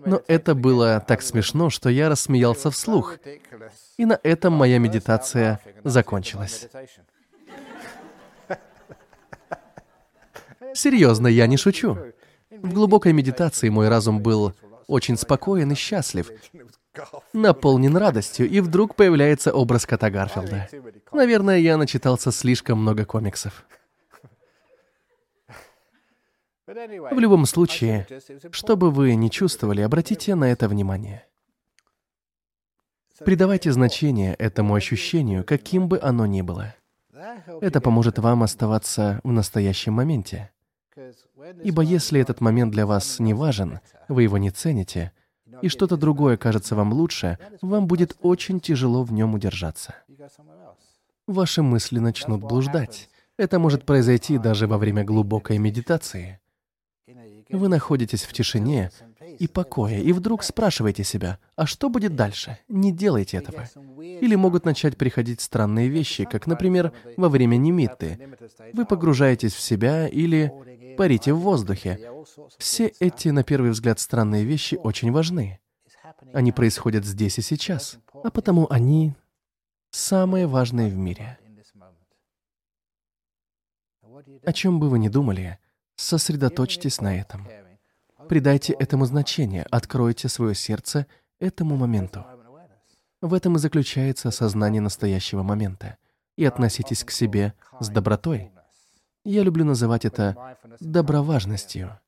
[0.06, 3.18] Но это было так смешно, что я рассмеялся вслух.
[3.98, 6.68] И на этом моя медитация закончилась.
[10.76, 11.98] Серьезно, я не шучу.
[12.52, 14.54] В глубокой медитации мой разум был
[14.88, 16.30] очень спокоен и счастлив,
[17.34, 20.70] наполнен радостью, и вдруг появляется образ кота Гарфилда.
[21.12, 23.66] Наверное, я начитался слишком много комиксов.
[26.68, 28.08] В любом случае,
[28.52, 31.26] что бы вы ни чувствовали, обратите на это внимание.
[33.20, 36.76] Придавайте значение этому ощущению, каким бы оно ни было.
[37.62, 40.52] Это поможет вам оставаться в настоящем моменте.
[41.64, 45.12] Ибо если этот момент для вас не важен, вы его не цените,
[45.62, 49.96] и что-то другое кажется вам лучше, вам будет очень тяжело в нем удержаться.
[51.28, 53.10] Ваши мысли начнут блуждать.
[53.38, 56.40] Это может произойти даже во время глубокой медитации.
[57.50, 58.92] Вы находитесь в тишине
[59.40, 62.58] и покое, и вдруг спрашиваете себя, а что будет дальше?
[62.68, 63.68] Не делайте этого.
[64.00, 68.20] Или могут начать приходить странные вещи, как, например, во время немитты.
[68.74, 70.52] Вы погружаетесь в себя или
[70.96, 72.00] парите в воздухе.
[72.58, 75.60] Все эти, на первый взгляд, странные вещи очень важны.
[76.34, 79.14] Они происходят здесь и сейчас, а потому они
[79.92, 81.38] самые важные в мире.
[84.44, 85.60] О чем бы вы ни думали,
[85.96, 87.48] сосредоточьтесь на этом.
[88.28, 91.06] Придайте этому значение, откройте свое сердце
[91.40, 92.26] этому моменту.
[93.22, 95.98] В этом и заключается осознание настоящего момента.
[96.36, 98.52] И относитесь к себе с добротой.
[99.26, 102.00] Я люблю называть это доброважностью.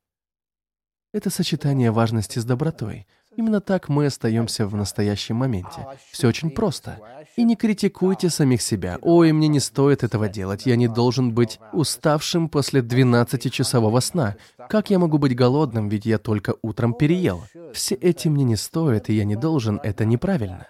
[1.11, 3.07] Это сочетание важности с добротой.
[3.35, 5.87] Именно так мы остаемся в настоящем моменте.
[6.11, 6.99] Все очень просто.
[7.35, 8.99] И не критикуйте самих себя.
[9.01, 10.65] «Ой, мне не стоит этого делать.
[10.65, 14.37] Я не должен быть уставшим после 12-часового сна.
[14.69, 19.09] Как я могу быть голодным, ведь я только утром переел?» Все эти «мне не стоит»
[19.09, 20.67] и «я не должен»— это неправильно.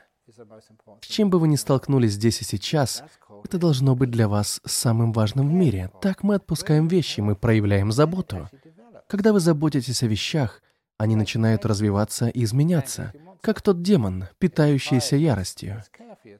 [1.02, 3.04] С чем бы вы ни столкнулись здесь и сейчас,
[3.44, 5.92] это должно быть для вас самым важным в мире.
[6.02, 8.50] Так мы отпускаем вещи, мы проявляем заботу.
[9.08, 10.62] Когда вы заботитесь о вещах,
[10.98, 15.84] они начинают развиваться и изменяться, как тот демон, питающийся яростью.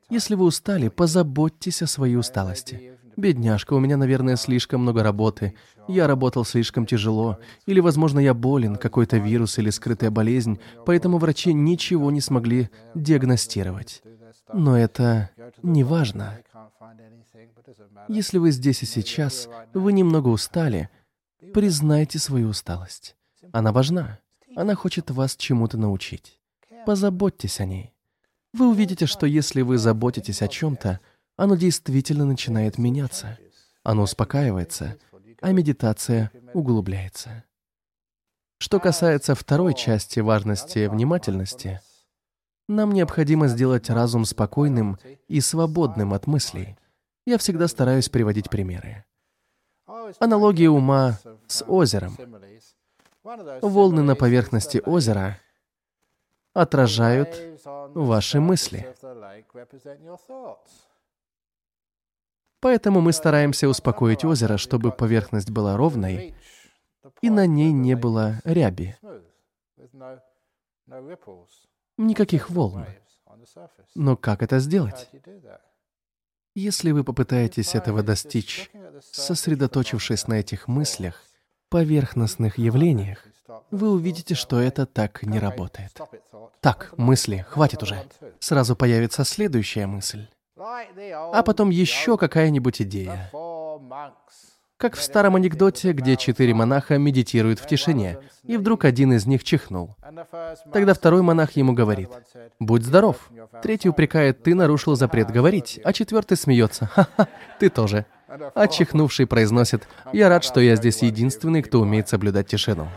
[0.10, 2.98] Если вы устали, позаботьтесь о своей усталости.
[3.16, 5.56] Бедняжка, у меня, наверное, слишком много работы.
[5.88, 7.40] Я работал слишком тяжело.
[7.66, 14.04] Или, возможно, я болен, какой-то вирус или скрытая болезнь, поэтому врачи ничего не смогли диагностировать.
[14.54, 15.30] Но это
[15.62, 16.42] не важно.
[18.08, 20.90] Если вы здесь и сейчас, вы немного устали,
[21.54, 23.16] признайте свою усталость.
[23.52, 24.20] Она важна.
[24.56, 26.40] Она хочет вас чему-то научить.
[26.86, 27.94] Позаботьтесь о ней.
[28.54, 31.00] Вы увидите, что если вы заботитесь о чем-то,
[31.36, 33.38] оно действительно начинает меняться.
[33.84, 34.98] Оно успокаивается,
[35.42, 37.44] а медитация углубляется.
[38.60, 41.80] Что касается второй части важности внимательности,
[42.68, 46.78] нам необходимо сделать разум спокойным и свободным от мыслей.
[47.26, 49.06] Я всегда стараюсь приводить примеры.
[50.20, 52.16] Аналогия ума с озером.
[53.62, 55.40] Волны на поверхности озера
[56.54, 58.96] отражают ваши мысли.
[62.60, 66.36] Поэтому мы стараемся успокоить озеро, чтобы поверхность была ровной
[67.22, 68.96] и на ней не было ряби.
[71.98, 72.86] Никаких волн.
[73.96, 75.10] Но как это сделать?
[76.56, 78.72] Если вы попытаетесь этого достичь,
[79.12, 81.24] сосредоточившись на этих мыслях,
[81.70, 83.24] поверхностных явлениях,
[83.72, 86.00] вы увидите, что это так не работает.
[86.62, 88.04] Так, мысли, хватит уже.
[88.40, 90.28] Сразу появится следующая мысль.
[90.58, 93.30] А потом еще какая-нибудь идея.
[94.78, 99.44] Как в старом анекдоте, где четыре монаха медитируют в тишине, и вдруг один из них
[99.44, 99.96] чихнул.
[100.72, 102.10] Тогда второй монах ему говорит,
[102.60, 103.32] «Будь здоров».
[103.64, 107.28] Третий упрекает, «Ты нарушил запрет говорить», а четвертый смеется, «Ха-ха,
[107.60, 108.06] ты тоже».
[108.54, 112.88] А чихнувший произносит, «Я рад, что я здесь единственный, кто умеет соблюдать тишину».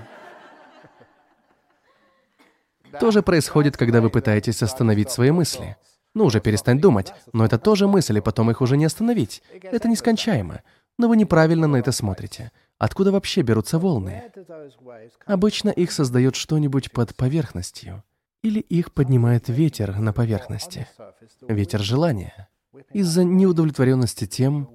[2.98, 5.78] То же происходит, когда вы пытаетесь остановить свои мысли.
[6.12, 9.42] Ну уже перестань думать, но это тоже мысли, потом их уже не остановить.
[9.62, 10.60] Это нескончаемо.
[11.00, 12.52] Но вы неправильно на это смотрите.
[12.76, 14.30] Откуда вообще берутся волны?
[15.24, 18.04] Обычно их создает что-нибудь под поверхностью.
[18.42, 20.86] Или их поднимает ветер на поверхности.
[21.48, 22.50] Ветер желания.
[22.92, 24.68] Из-за неудовлетворенности тем,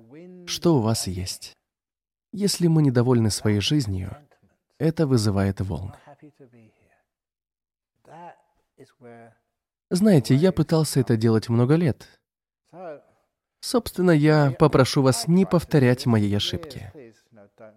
[0.47, 1.53] что у вас есть.
[2.33, 4.17] Если мы недовольны своей жизнью,
[4.79, 5.93] это вызывает волны.
[9.91, 12.07] Знаете, я пытался это делать много лет.
[13.65, 16.93] Собственно, я попрошу вас не повторять мои ошибки.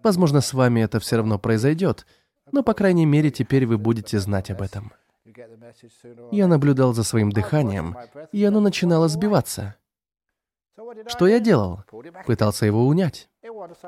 [0.03, 2.05] Возможно, с вами это все равно произойдет,
[2.51, 4.93] но, по крайней мере, теперь вы будете знать об этом.
[6.31, 7.97] Я наблюдал за своим дыханием,
[8.31, 9.77] и оно начинало сбиваться.
[11.07, 11.79] Что я делал?
[12.27, 13.27] Пытался его унять.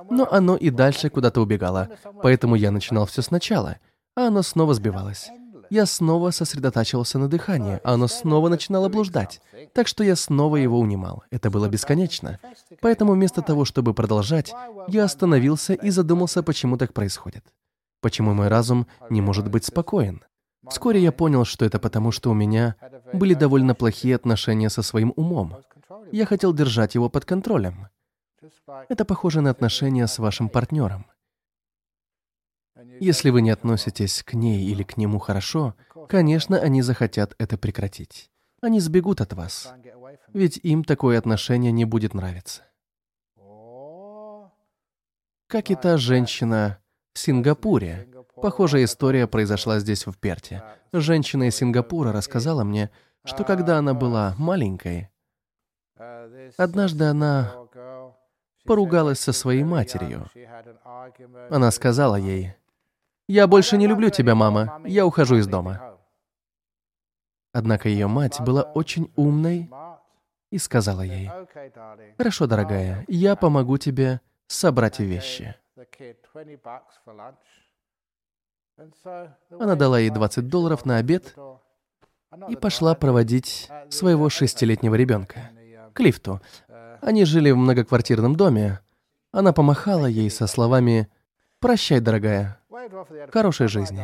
[0.09, 1.87] Но оно и дальше куда-то убегало,
[2.23, 3.77] поэтому я начинал все сначала,
[4.15, 5.29] а оно снова сбивалось
[5.71, 9.41] я снова сосредотачивался на дыхании, а оно снова начинало блуждать.
[9.73, 11.23] Так что я снова его унимал.
[11.31, 12.39] Это было бесконечно.
[12.81, 14.53] Поэтому вместо того, чтобы продолжать,
[14.89, 17.45] я остановился и задумался, почему так происходит.
[18.01, 20.25] Почему мой разум не может быть спокоен.
[20.69, 22.75] Вскоре я понял, что это потому, что у меня
[23.13, 25.55] были довольно плохие отношения со своим умом.
[26.11, 27.87] Я хотел держать его под контролем.
[28.89, 31.05] Это похоже на отношения с вашим партнером.
[33.01, 35.73] Если вы не относитесь к ней или к нему хорошо,
[36.07, 38.29] конечно, они захотят это прекратить.
[38.61, 39.73] Они сбегут от вас,
[40.33, 42.61] ведь им такое отношение не будет нравиться.
[45.47, 46.77] Как и та женщина
[47.13, 48.07] в Сингапуре.
[48.35, 50.63] Похожая история произошла здесь, в Перте.
[50.93, 52.91] Женщина из Сингапура рассказала мне,
[53.25, 55.09] что когда она была маленькой,
[56.55, 57.51] однажды она
[58.63, 60.27] поругалась со своей матерью.
[61.49, 62.53] Она сказала ей,
[63.31, 64.81] «Я больше не люблю тебя, мама.
[64.83, 65.97] Я ухожу из дома».
[67.53, 69.69] Однако ее мать была очень умной
[70.49, 71.31] и сказала ей,
[72.17, 75.55] «Хорошо, дорогая, я помогу тебе собрать вещи.
[79.49, 81.33] Она дала ей 20 долларов на обед
[82.49, 85.51] и пошла проводить своего шестилетнего ребенка
[85.93, 86.41] к лифту.
[86.99, 88.81] Они жили в многоквартирном доме.
[89.31, 91.09] Она помахала ей со словами
[91.59, 92.60] «Прощай, дорогая,
[93.31, 94.03] хорошей жизни».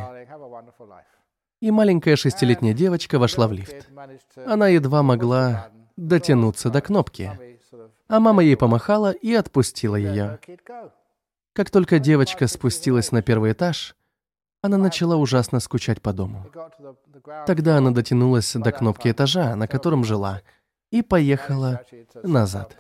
[1.60, 3.90] И маленькая шестилетняя девочка вошла в лифт.
[4.46, 7.32] Она едва могла дотянуться до кнопки,
[8.08, 10.40] а мама ей помахала и отпустила ее.
[11.54, 13.96] Как только девочка спустилась на первый этаж,
[14.62, 16.46] она начала ужасно скучать по дому.
[17.48, 20.42] Тогда она дотянулась до кнопки этажа, на котором жила,
[20.92, 21.82] и поехала
[22.24, 22.78] назад.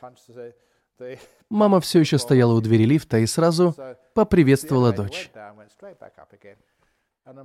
[1.49, 3.75] Мама все еще стояла у двери лифта и сразу
[4.13, 5.31] поприветствовала дочь.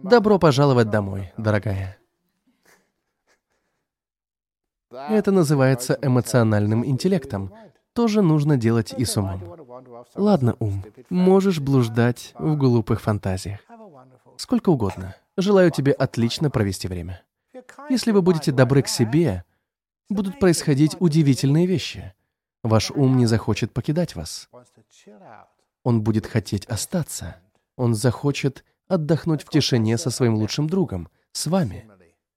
[0.03, 1.99] «Добро пожаловать домой, дорогая».
[4.91, 7.53] Это называется эмоциональным интеллектом.
[7.95, 9.43] Тоже нужно делать и с умом.
[10.15, 13.61] Ладно, ум, можешь блуждать в глупых фантазиях.
[14.37, 15.15] Сколько угодно.
[15.37, 17.23] Желаю тебе отлично провести время.
[17.89, 19.45] Если вы будете добры к себе,
[20.11, 22.15] будут происходить удивительные вещи.
[22.63, 24.49] Ваш ум не захочет покидать вас.
[25.83, 27.37] Он будет хотеть остаться.
[27.77, 31.89] Он захочет отдохнуть в тишине со своим лучшим другом, с вами.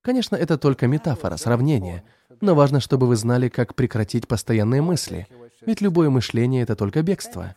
[0.02, 2.04] Конечно, это только метафора, сравнение,
[2.42, 5.28] но важно, чтобы вы знали, как прекратить постоянные мысли,
[5.62, 7.56] ведь любое мышление— это только бегство.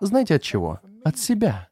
[0.00, 0.80] Знаете от чего?
[1.04, 1.68] От себя.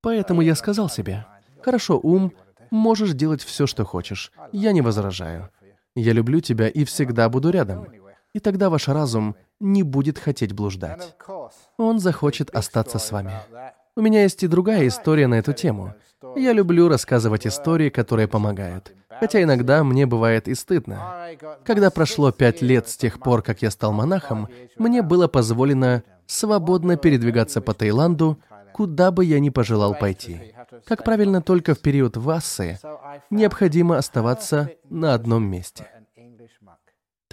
[0.00, 1.26] Поэтому я сказал себе,
[1.62, 2.32] «Хорошо, ум,
[2.70, 4.32] можешь делать все, что хочешь.
[4.52, 5.50] Я не возражаю.
[5.94, 7.86] Я люблю тебя и всегда буду рядом.
[8.34, 11.16] И тогда ваш разум не будет хотеть блуждать.
[11.78, 13.32] Он захочет остаться с вами.
[13.96, 15.94] У меня есть и другая история на эту тему.
[16.36, 18.92] Я люблю рассказывать истории, которые помогают.
[19.20, 21.28] Хотя иногда мне бывает и стыдно.
[21.64, 26.96] Когда прошло пять лет с тех пор, как я стал монахом, мне было позволено свободно
[26.96, 28.40] передвигаться по Таиланду,
[28.72, 30.54] куда бы я ни пожелал пойти.
[30.84, 32.80] Как правильно, только в период вассы
[33.30, 35.86] необходимо оставаться на одном месте.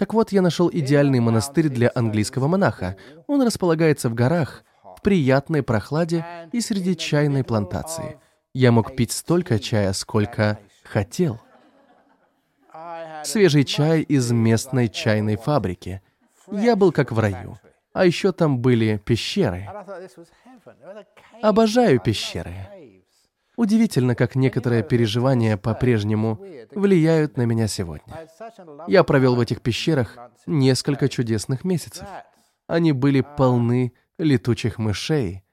[0.02, 2.96] Так вот, я нашел идеальный монастырь для английского монаха.
[3.28, 8.18] Он располагается в горах, в приятной прохладе и среди чайной плантации.
[8.52, 11.40] Я мог пить столько чая, сколько хотел.
[13.22, 16.02] Свежий чай из местной чайной фабрики.
[16.50, 17.60] Я был как в раю.
[17.92, 19.70] А еще там были пещеры.
[21.40, 22.56] Обожаю пещеры.
[23.62, 26.40] Удивительно, как некоторые переживания по-прежнему
[26.72, 28.28] влияют на меня сегодня.
[28.88, 32.08] Я провел в этих пещерах несколько чудесных месяцев.
[32.66, 35.44] Они были полны летучих мышей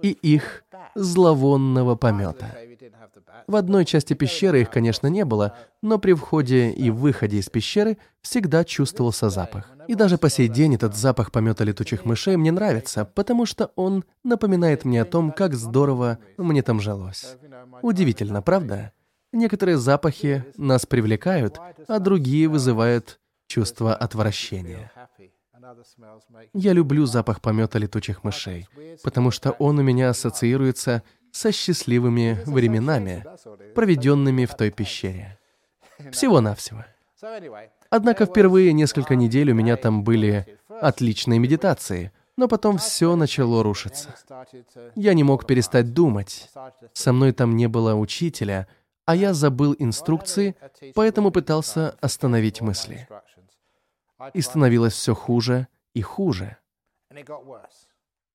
[0.00, 2.56] и их зловонного помета.
[3.46, 7.98] В одной части пещеры их, конечно, не было, но при входе и выходе из пещеры
[8.20, 9.70] всегда чувствовался запах.
[9.88, 14.04] И даже по сей день этот запах помета летучих мышей мне нравится, потому что он
[14.24, 17.36] напоминает мне о том, как здорово мне там жилось.
[17.82, 18.92] Удивительно, правда?
[19.32, 21.58] Некоторые запахи нас привлекают,
[21.88, 24.90] а другие вызывают чувство отвращения.
[26.52, 28.68] Я люблю запах помета летучих мышей,
[29.02, 31.02] потому что он у меня ассоциируется
[31.32, 33.24] со счастливыми временами,
[33.74, 35.38] проведенными в той пещере.
[36.12, 36.84] Всего-навсего.
[37.90, 44.14] Однако впервые несколько недель у меня там были отличные медитации, но потом все начало рушиться.
[44.94, 46.50] Я не мог перестать думать.
[46.92, 48.66] Со мной там не было учителя,
[49.04, 50.56] а я забыл инструкции,
[50.94, 53.08] поэтому пытался остановить мысли.
[54.34, 56.56] И становилось все хуже и хуже.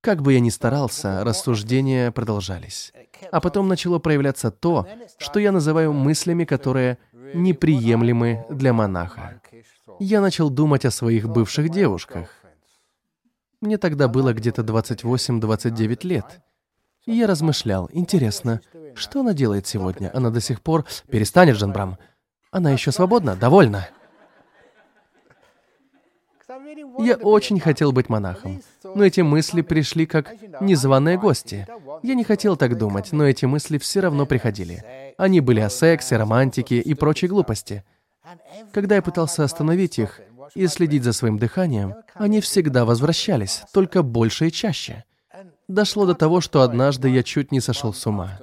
[0.08, 2.94] Как бы я ни старался, рассуждения продолжались.
[3.30, 4.88] А потом начало проявляться то,
[5.18, 6.98] что я называю мыслями, которые
[7.34, 9.42] неприемлемы для монаха.
[10.00, 12.30] Я начал думать о своих бывших девушках.
[13.60, 16.40] Мне тогда было где-то 28-29 лет.
[17.06, 18.62] И я размышлял, интересно,
[18.96, 20.10] что она делает сегодня?
[20.14, 20.86] Она до сих пор...
[21.12, 21.98] Перестанет, Жанбрам.
[22.50, 23.36] Она еще свободна?
[23.36, 23.90] Довольна.
[27.00, 31.68] Я очень хотел быть монахом, но эти мысли пришли как незваные гости.
[32.04, 35.14] Я не хотел так думать, но эти мысли все равно приходили.
[35.18, 37.84] Они были о сексе, романтике и прочей глупости.
[38.74, 40.22] Когда я пытался остановить их
[40.56, 45.04] и следить за своим дыханием, они всегда возвращались, только больше и чаще.
[45.68, 48.40] Дошло до того, что однажды я чуть не сошел с ума.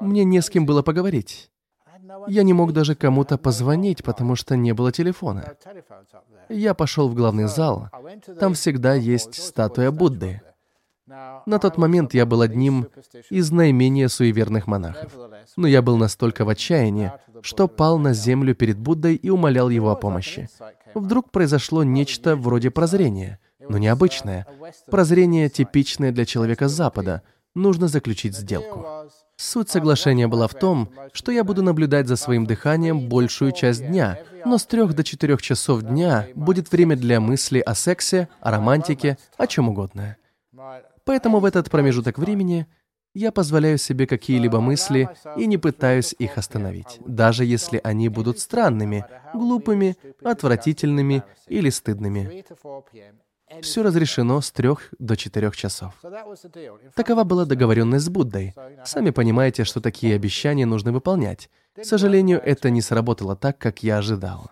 [0.00, 1.50] Мне не с кем было поговорить.
[2.28, 5.54] Я не мог даже кому-то позвонить, потому что не было телефона.
[6.48, 7.88] Я пошел в главный зал.
[8.38, 10.40] Там всегда есть статуя Будды.
[11.06, 12.88] На тот момент я был одним
[13.30, 15.12] из наименее суеверных монахов.
[15.56, 19.90] Но я был настолько в отчаянии, что пал на землю перед Буддой и умолял его
[19.90, 20.48] о помощи.
[20.94, 23.38] Вдруг произошло нечто вроде прозрения.
[23.66, 24.46] но необычное.
[24.90, 27.22] Прозрение, типичное для человека Запада.
[27.54, 28.84] Нужно заключить сделку.
[29.44, 34.18] Суть соглашения была в том, что я буду наблюдать за своим дыханием большую часть дня,
[34.46, 39.18] но с трех до четырех часов дня будет время для мысли о сексе, о романтике,
[39.36, 40.16] о чем угодно.
[41.04, 42.66] Поэтому в этот промежуток времени
[43.12, 49.04] я позволяю себе какие-либо мысли и не пытаюсь их остановить, даже если они будут странными,
[49.34, 52.46] глупыми, отвратительными или стыдными.
[53.62, 55.92] Все разрешено с трех до четырех часов.
[56.94, 58.54] Такова была договоренность с Буддой.
[58.84, 61.50] Сами понимаете, что такие обещания нужно выполнять.
[61.76, 64.50] К сожалению, это не сработало так, как я ожидал.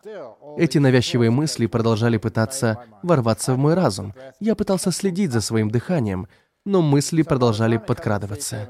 [0.58, 4.14] Эти навязчивые мысли продолжали пытаться ворваться в мой разум.
[4.40, 6.26] Я пытался следить за своим дыханием,
[6.64, 8.68] но мысли продолжали подкрадываться.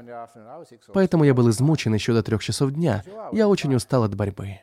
[0.93, 3.03] Поэтому я был измучен еще до трех часов дня.
[3.31, 4.59] Я очень устал от борьбы.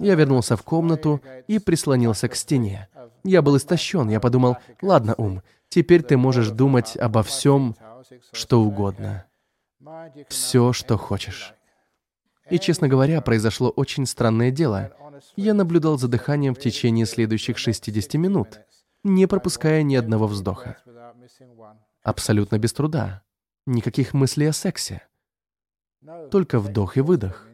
[0.00, 2.88] Я вернулся в комнату и прислонился к стене.
[3.22, 4.08] Я был истощен.
[4.08, 7.76] Я подумал, ладно, ум, теперь ты можешь думать обо всем,
[8.32, 9.26] что угодно.
[10.28, 11.54] Все, что хочешь.
[12.48, 14.92] И, честно говоря, произошло очень странное дело.
[15.36, 18.60] Я наблюдал за дыханием в течение следующих 60 минут,
[19.04, 20.78] не пропуская ни одного вздоха.
[22.02, 23.22] Абсолютно без труда.
[23.66, 25.06] Никаких мыслей о сексе.
[26.30, 27.46] Только вдох и выдох.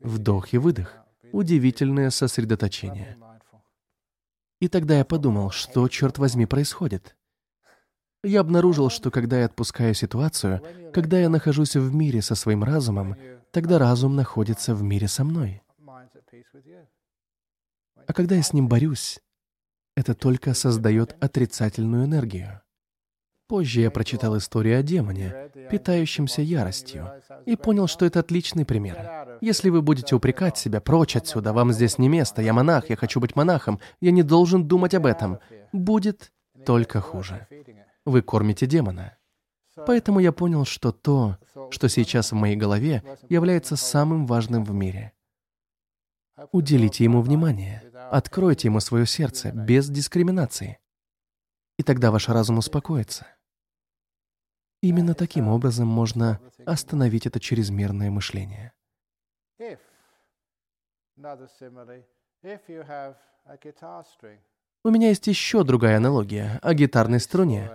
[0.00, 0.96] Вдох и выдох.
[1.32, 3.16] Удивительное сосредоточение.
[4.60, 7.16] И тогда я подумал, что, черт возьми, происходит.
[8.22, 10.60] Я обнаружил, что когда я отпускаю ситуацию,
[10.92, 13.16] когда я нахожусь в мире со своим разумом,
[13.50, 15.62] тогда разум находится в мире со мной.
[18.06, 19.20] А когда я с ним борюсь,
[19.96, 22.60] это только создает отрицательную энергию.
[23.50, 27.10] Позже я прочитал историю о демоне, питающемся яростью,
[27.46, 29.36] и понял, что это отличный пример.
[29.40, 33.18] Если вы будете упрекать себя, прочь отсюда, вам здесь не место, я монах, я хочу
[33.18, 35.40] быть монахом, я не должен думать об этом,
[35.72, 36.30] будет
[36.64, 37.48] только хуже.
[38.04, 39.18] Вы кормите демона.
[39.84, 41.36] Поэтому я понял, что то,
[41.70, 45.12] что сейчас в моей голове, является самым важным в мире.
[46.52, 47.82] Уделите ему внимание,
[48.12, 50.78] откройте ему свое сердце без дискриминации.
[51.78, 53.26] И тогда ваш разум успокоится.
[54.82, 58.72] Именно таким образом можно остановить это чрезмерное мышление.
[64.82, 67.70] У меня есть еще другая аналогия о гитарной струне.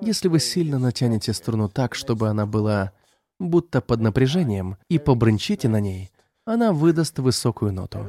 [0.00, 2.92] Если вы сильно натянете струну так, чтобы она была
[3.38, 6.10] будто под напряжением, и побрынчите на ней,
[6.44, 8.06] она выдаст высокую ноту.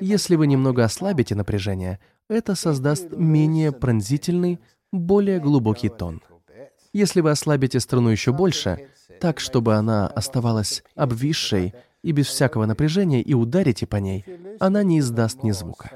[0.00, 4.60] Если вы немного ослабите напряжение, это создаст менее пронзительный,
[4.92, 6.22] более глубокий тон.
[6.92, 8.88] Если вы ослабите струну еще больше,
[9.20, 14.24] так, чтобы она оставалась обвисшей и без всякого напряжения, и ударите по ней,
[14.60, 15.90] она не издаст ни звука.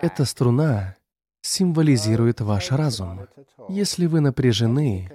[0.00, 0.96] Эта струна
[1.40, 3.26] символизирует ваш разум.
[3.68, 5.10] Если вы напряжены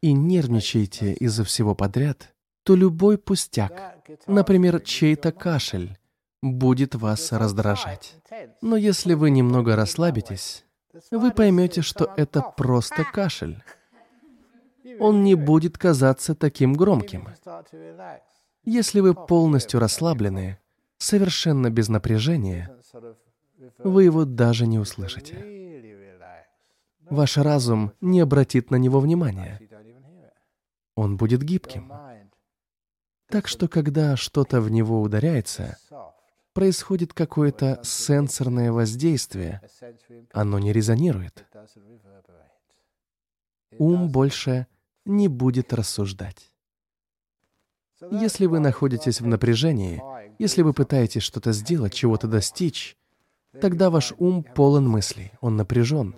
[0.00, 3.89] и нервничаете из-за всего подряд, то любой пустяк,
[4.26, 5.96] например, чей-то кашель,
[6.42, 8.16] будет вас раздражать.
[8.60, 10.64] Но если вы немного расслабитесь,
[11.10, 13.62] вы поймете, что это просто кашель.
[14.98, 17.28] Он не будет казаться таким громким.
[18.64, 20.58] Если вы полностью расслаблены,
[20.98, 22.76] совершенно без напряжения,
[23.78, 25.60] вы его даже не услышите.
[27.08, 29.60] Ваш разум не обратит на него внимания.
[30.94, 31.92] Он будет гибким.
[33.30, 35.78] Так что, когда что-то в него ударяется,
[36.52, 39.60] происходит какое-то сенсорное воздействие.
[40.32, 41.46] Оно не резонирует.
[43.78, 44.66] Ум больше
[45.04, 46.50] не будет рассуждать.
[48.10, 50.02] Если вы находитесь в напряжении,
[50.38, 52.96] если вы пытаетесь что-то сделать, чего-то достичь,
[53.60, 56.16] тогда ваш ум полон мыслей, он напряжен.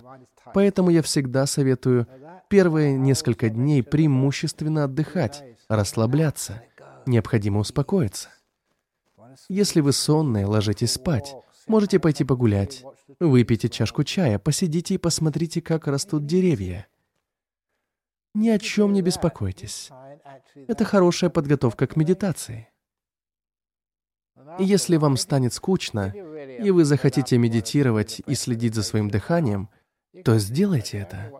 [0.53, 2.07] Поэтому я всегда советую
[2.49, 6.63] первые несколько дней преимущественно отдыхать, расслабляться.
[7.05, 8.29] Необходимо успокоиться.
[9.49, 11.35] Если вы сонные, ложитесь спать.
[11.67, 12.83] Можете пойти погулять.
[13.19, 16.87] Выпейте чашку чая, посидите и посмотрите, как растут деревья.
[18.33, 19.89] Ни о чем не беспокойтесь.
[20.67, 22.69] Это хорошая подготовка к медитации.
[24.59, 26.13] Если вам станет скучно,
[26.59, 29.69] и вы захотите медитировать и следить за своим дыханием,
[30.23, 31.31] то сделайте это.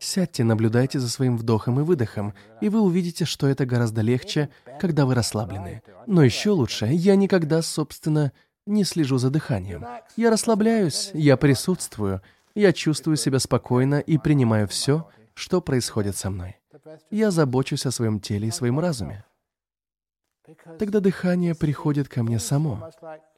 [0.00, 4.48] Сядьте, наблюдайте за своим вдохом и выдохом, и вы увидите, что это гораздо легче,
[4.80, 5.82] когда вы расслаблены.
[6.06, 8.32] Но еще лучше, я никогда, собственно,
[8.66, 9.84] не слежу за дыханием.
[10.16, 12.22] Я расслабляюсь, я присутствую,
[12.54, 16.56] я чувствую себя спокойно и принимаю все, что происходит со мной.
[17.10, 19.24] Я забочусь о своем теле и своем разуме.
[20.78, 22.90] Тогда дыхание приходит ко мне само.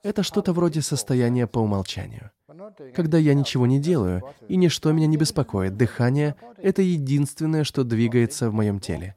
[0.02, 2.30] Это что-то вроде состояния по умолчанию.
[2.94, 8.50] Когда я ничего не делаю, и ничто меня не беспокоит, дыхание— это единственное, что двигается
[8.50, 9.16] в моем теле.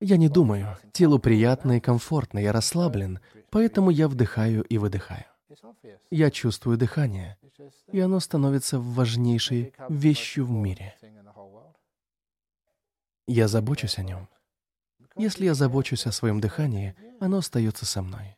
[0.00, 3.20] Я не думаю, телу приятно и комфортно, я расслаблен,
[3.50, 5.24] поэтому я вдыхаю и выдыхаю.
[6.10, 7.36] Я чувствую дыхание,
[7.90, 10.94] и оно становится важнейшей вещью в мире.
[13.26, 14.28] Я забочусь о нем.
[15.16, 18.36] Если я забочусь о своем дыхании, оно остается со мной.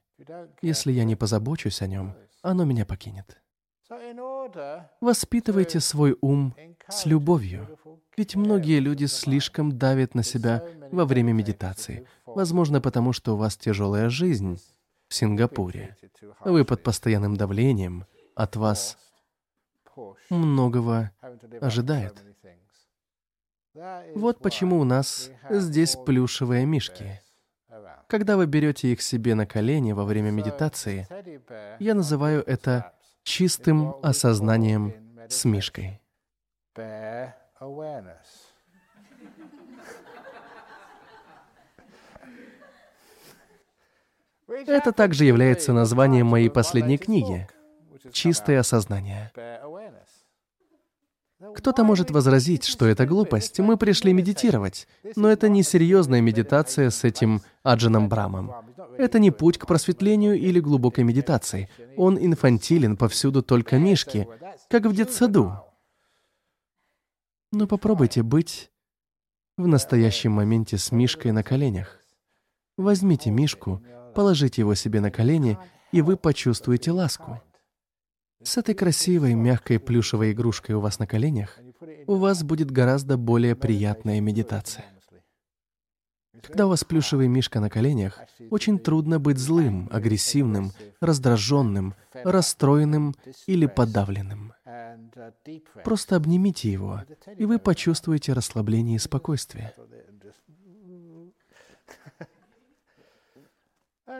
[0.62, 3.40] Если я не позабочусь о нем, оно меня покинет.
[5.00, 6.54] Воспитывайте свой ум
[6.88, 7.78] с любовью,
[8.16, 13.56] ведь многие люди слишком давят на себя во время медитации, возможно, потому что у вас
[13.56, 14.58] тяжелая жизнь
[15.08, 15.96] в Сингапуре.
[16.44, 18.98] Вы под постоянным давлением, от вас
[20.30, 21.10] многого
[21.60, 22.22] ожидает.
[24.14, 27.20] Вот почему у нас здесь плюшевые мишки.
[28.06, 31.06] Когда вы берете их себе на колени во время медитации,
[31.78, 34.94] я называю это чистым осознанием
[35.28, 36.00] с мишкой.
[44.48, 47.48] Это также является названием моей последней книги
[48.12, 49.32] «Чистое осознание».
[51.54, 57.04] Кто-то может возразить, что это глупость, мы пришли медитировать, но это не серьезная медитация с
[57.04, 58.52] этим Аджаном Брамом.
[58.96, 61.68] Это не путь к просветлению или глубокой медитации.
[61.96, 64.26] Он инфантилен, повсюду только мишки,
[64.70, 65.52] как в детсаду.
[67.52, 68.70] Но попробуйте быть
[69.58, 72.00] в настоящем моменте с мишкой на коленях.
[72.78, 73.82] Возьмите мишку,
[74.14, 75.58] положите его себе на колени,
[75.92, 77.42] и вы почувствуете ласку.
[78.46, 81.58] С этой красивой, мягкой плюшевой игрушкой у вас на коленях
[82.06, 84.84] у вас будет гораздо более приятная медитация.
[86.42, 88.20] Когда у вас плюшевый мишка на коленях,
[88.50, 90.70] очень трудно быть злым, агрессивным,
[91.00, 93.16] раздраженным, расстроенным
[93.48, 94.52] или подавленным.
[95.82, 97.02] Просто обнимите его,
[97.36, 99.74] и вы почувствуете расслабление и спокойствие.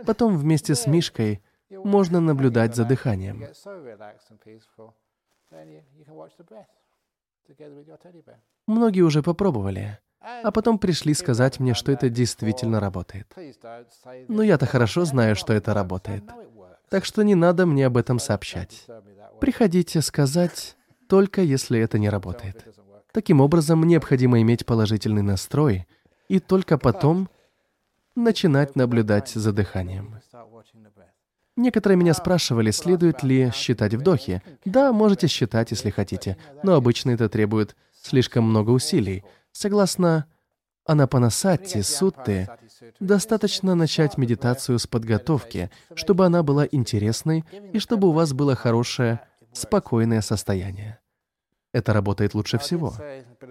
[0.05, 3.45] Потом вместе с мишкой можно наблюдать за дыханием.
[8.67, 13.33] Многие уже попробовали, а потом пришли сказать мне, что это действительно работает.
[14.29, 16.25] Но я-то хорошо знаю, что это работает.
[16.89, 18.87] Так что не надо мне об этом сообщать.
[19.41, 20.77] Приходите сказать,
[21.09, 22.65] только если это не работает.
[23.13, 25.87] Таким образом, необходимо иметь положительный настрой
[26.29, 27.29] и только потом
[28.15, 30.21] начинать наблюдать за дыханием.
[31.57, 34.43] Некоторые меня спрашивали, следует ли считать вдохи.
[34.67, 39.25] Да, можете считать, если хотите, но обычно это требует слишком много усилий.
[39.53, 40.27] Согласно
[40.85, 42.49] Анапанасати Сутты,
[43.01, 49.21] достаточно начать медитацию с подготовки, чтобы она была интересной и чтобы у вас было хорошее,
[49.53, 50.99] спокойное состояние.
[51.73, 52.95] Это работает лучше всего.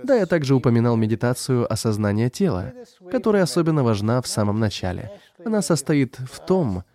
[0.03, 2.73] Да, я также упоминал медитацию осознания тела,
[3.11, 5.11] которая особенно важна в самом начале.
[5.43, 6.94] Она состоит в том, что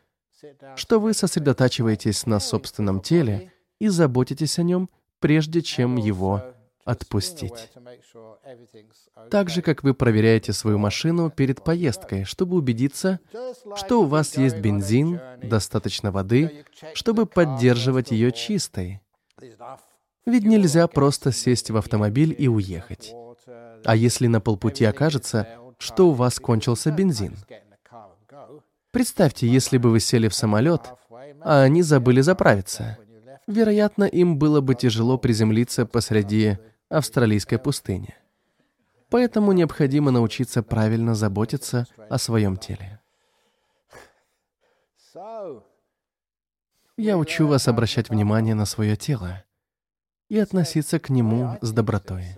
[1.01, 4.89] вы сосредотачиваетесь на собственном теле и заботитесь о нем,
[5.19, 6.43] прежде чем его
[6.85, 7.71] отпустить.
[9.31, 13.21] Так же, как вы проверяете свою машину перед поездкой, чтобы убедиться,
[13.77, 16.65] что у вас есть бензин, достаточно воды,
[16.95, 19.01] чтобы поддерживать ее чистой.
[20.27, 23.15] Ведь нельзя просто сесть в автомобиль и уехать.
[23.85, 27.37] А если на полпути окажется, что у вас кончился бензин?
[28.91, 30.93] Представьте, если бы вы сели в самолет,
[31.43, 32.99] а они забыли заправиться.
[33.47, 38.15] Вероятно, им было бы тяжело приземлиться посреди австралийской пустыни.
[39.09, 43.01] Поэтому необходимо научиться правильно заботиться о своем теле.
[46.97, 49.43] Я учу вас обращать внимание на свое тело
[50.29, 52.37] и относиться к нему с добротой.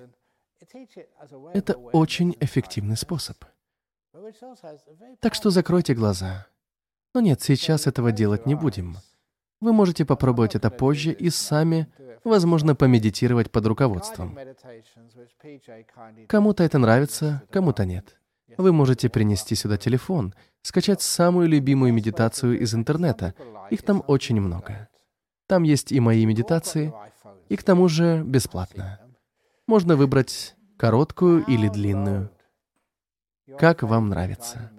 [1.53, 3.37] Это очень эффективный способ.
[5.21, 6.47] Так что закройте глаза.
[7.15, 8.97] Но нет, сейчас этого делать не будем.
[9.61, 11.87] Вы можете попробовать это позже и сами,
[12.25, 14.37] возможно, помедитировать под руководством.
[16.27, 18.19] Кому-то это нравится, кому-то нет.
[18.59, 23.35] Вы можете принести сюда телефон, скачать самую любимую медитацию из интернета.
[23.71, 24.89] Их там очень много.
[25.47, 26.93] Там есть и мои медитации,
[27.49, 29.01] и к тому же бесплатно.
[29.67, 32.31] Можно выбрать короткую или длинную.
[33.59, 34.71] Как вам нравится.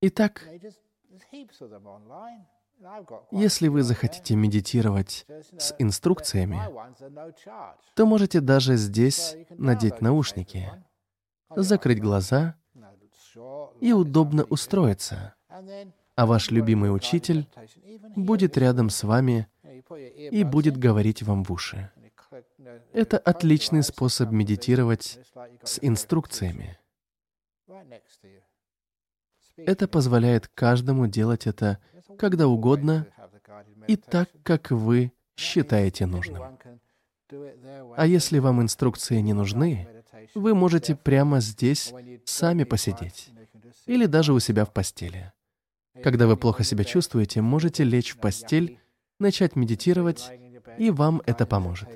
[0.00, 0.46] Итак,
[3.30, 5.26] если вы захотите медитировать
[5.58, 6.60] с инструкциями,
[7.94, 10.70] то можете даже здесь надеть наушники,
[11.50, 12.56] закрыть глаза
[13.80, 15.34] и удобно устроиться.
[16.16, 17.48] А ваш любимый учитель
[18.14, 19.48] будет рядом с вами
[20.30, 21.90] и будет говорить вам в уши.
[22.92, 25.18] Это отличный способ медитировать
[25.62, 26.78] с инструкциями.
[29.56, 31.78] Это позволяет каждому делать это
[32.18, 33.06] когда угодно
[33.86, 36.58] и так, как вы считаете нужным.
[37.96, 39.88] А если вам инструкции не нужны,
[40.34, 41.92] вы можете прямо здесь
[42.24, 43.30] сами посидеть
[43.86, 45.32] или даже у себя в постели.
[46.02, 48.80] Когда вы плохо себя чувствуете, можете лечь в постель,
[49.20, 50.30] начать медитировать,
[50.78, 51.88] и вам это поможет.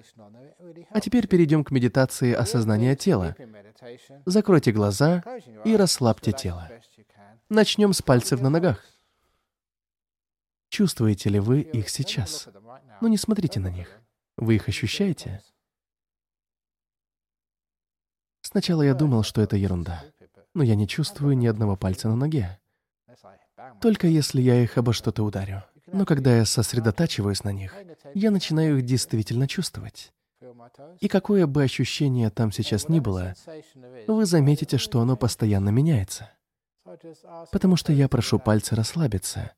[0.90, 3.34] А теперь перейдем к медитации осознания тела.
[4.26, 5.22] Закройте глаза
[5.64, 6.70] и расслабьте тело.
[7.48, 8.84] Начнем с пальцев на ногах.
[10.68, 12.48] Чувствуете ли вы их сейчас?
[13.00, 13.88] Но не смотрите на них.
[14.36, 15.42] Вы их ощущаете?
[18.42, 20.04] Сначала я думал, что это ерунда,
[20.54, 22.58] но я не чувствую ни одного пальца на ноге.
[23.80, 25.64] Только если я их обо что-то ударю.
[25.86, 27.74] Но когда я сосредотачиваюсь на них,
[28.14, 30.12] я начинаю их действительно чувствовать.
[31.00, 33.34] И какое бы ощущение там сейчас ни было,
[34.06, 36.30] вы заметите, что оно постоянно меняется.
[37.52, 39.52] Потому что я прошу пальцы расслабиться,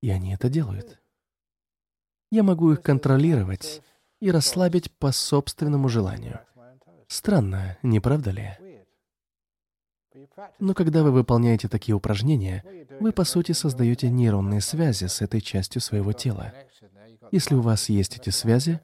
[0.00, 1.00] и они это делают.
[2.30, 3.82] Я могу их контролировать
[4.20, 6.40] и расслабить по собственному желанию.
[7.06, 8.56] Странно, не правда ли?
[10.58, 12.64] Но когда вы выполняете такие упражнения,
[13.00, 16.52] вы, по сути, создаете нейронные связи с этой частью своего тела.
[17.30, 18.80] Если у вас есть эти связи,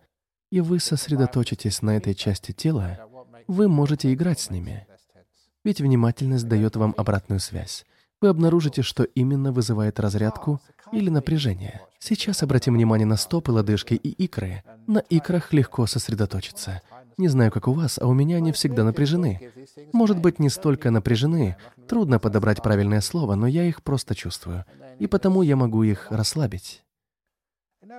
[0.55, 3.01] и вы сосредоточитесь на этой части тела,
[3.49, 4.87] вы можете играть с ними.
[5.65, 7.85] Ведь внимательность дает вам обратную связь.
[8.21, 10.61] Вы обнаружите, что именно вызывает разрядку
[10.93, 11.81] или напряжение.
[11.99, 14.63] Сейчас обратим внимание на стопы, лодыжки и икры.
[14.87, 16.83] На икрах легко сосредоточиться.
[17.19, 19.51] Не знаю, как у вас, а у меня они всегда напряжены.
[19.93, 21.57] Может быть, не столько напряжены,
[21.89, 24.65] трудно подобрать правильное слово, но я их просто чувствую.
[25.01, 26.85] И потому я могу их расслабить.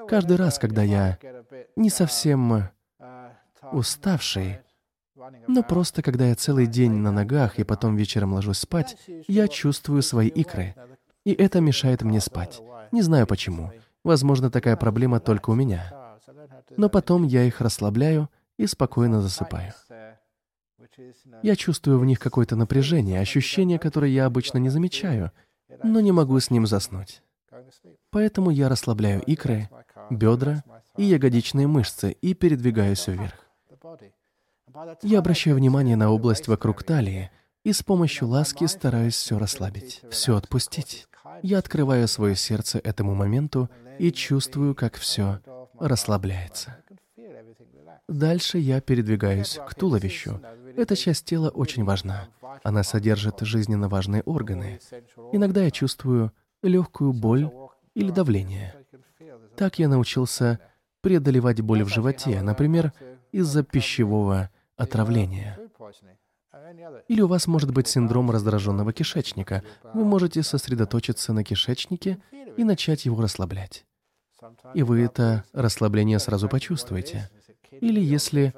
[0.08, 1.18] Каждый раз, когда я
[1.75, 2.69] не совсем
[3.71, 4.59] уставший,
[5.47, 10.01] но просто когда я целый день на ногах и потом вечером ложусь спать, я чувствую
[10.01, 10.75] свои икры.
[11.23, 12.61] И это мешает мне спать.
[12.91, 13.71] Не знаю почему.
[14.03, 16.17] Возможно, такая проблема только у меня.
[16.77, 19.73] Но потом я их расслабляю, и спокойно засыпаю.
[21.41, 25.31] Я чувствую в них какое-то напряжение, ощущение, которое я обычно не замечаю,
[25.83, 27.21] но не могу с ним заснуть.
[28.11, 29.69] Поэтому я расслабляю икры,
[30.10, 30.64] бедра
[30.97, 33.45] и ягодичные мышцы и передвигаюсь вверх.
[35.01, 37.32] Я обращаю внимание на область вокруг талии
[37.64, 41.08] и с помощью ласки стараюсь все расслабить, все отпустить.
[41.41, 45.39] Я открываю свое сердце этому моменту и чувствую, как все
[45.80, 46.78] расслабляется.
[48.08, 50.41] Дальше я передвигаюсь к туловищу.
[50.78, 52.28] Эта часть тела очень важна.
[52.64, 54.80] Она содержит жизненно важные органы.
[55.32, 56.32] Иногда я чувствую
[56.62, 57.49] легкую боль
[57.95, 58.76] или давление.
[59.58, 60.60] Так я научился
[61.01, 62.93] преодолевать боль в животе, например,
[63.32, 65.58] из-за пищевого отравления.
[67.08, 69.64] Или у вас может быть синдром раздраженного кишечника.
[69.93, 72.20] Вы можете сосредоточиться на кишечнике
[72.58, 73.86] и начать его расслаблять.
[74.74, 77.30] И вы это расслабление сразу почувствуете.
[77.72, 78.53] Или если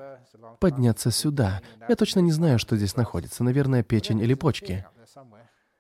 [0.59, 1.61] подняться сюда.
[1.87, 3.43] Я точно не знаю, что здесь находится.
[3.43, 4.85] Наверное, печень или почки.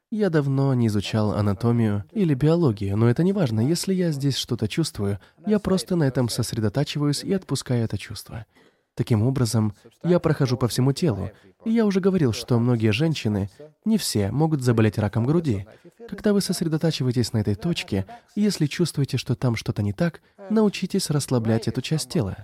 [0.09, 3.59] Я давно не изучал анатомию или биологию, но это не важно.
[3.59, 8.45] Если я здесь что-то чувствую, я просто на этом сосредотачиваюсь и отпускаю это чувство.
[8.95, 11.29] Таким образом, я прохожу по всему телу.
[11.65, 13.49] И я уже говорил, что многие женщины,
[13.83, 15.67] не все, могут заболеть раком груди.
[16.07, 21.67] Когда вы сосредотачиваетесь на этой точке, если чувствуете, что там что-то не так, научитесь расслаблять
[21.67, 22.37] эту часть тела.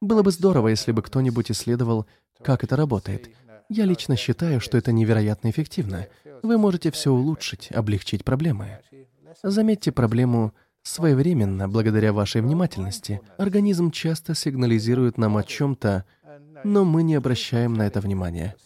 [0.00, 2.06] Было бы здорово, если бы кто-нибудь исследовал,
[2.42, 3.30] как это работает.
[3.68, 6.06] Я лично считаю, что это невероятно эффективно.
[6.42, 8.80] Вы можете все улучшить, облегчить проблемы.
[9.42, 13.20] Заметьте проблему своевременно, благодаря вашей внимательности.
[13.38, 16.04] Организм часто сигнализирует нам о чем-то,
[16.64, 18.56] но мы не обращаем на это внимания.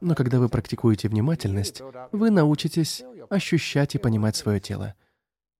[0.00, 4.94] Но когда вы практикуете внимательность, вы научитесь ощущать и понимать свое тело.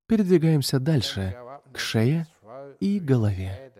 [0.06, 1.36] Передвигаемся дальше,
[1.72, 2.26] к шее
[2.80, 3.72] и голове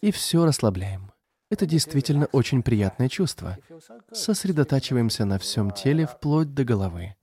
[0.00, 1.12] и все расслабляем.
[1.50, 3.58] Это действительно очень приятное чувство.
[4.12, 7.16] Сосредотачиваемся на всем теле вплоть до головы.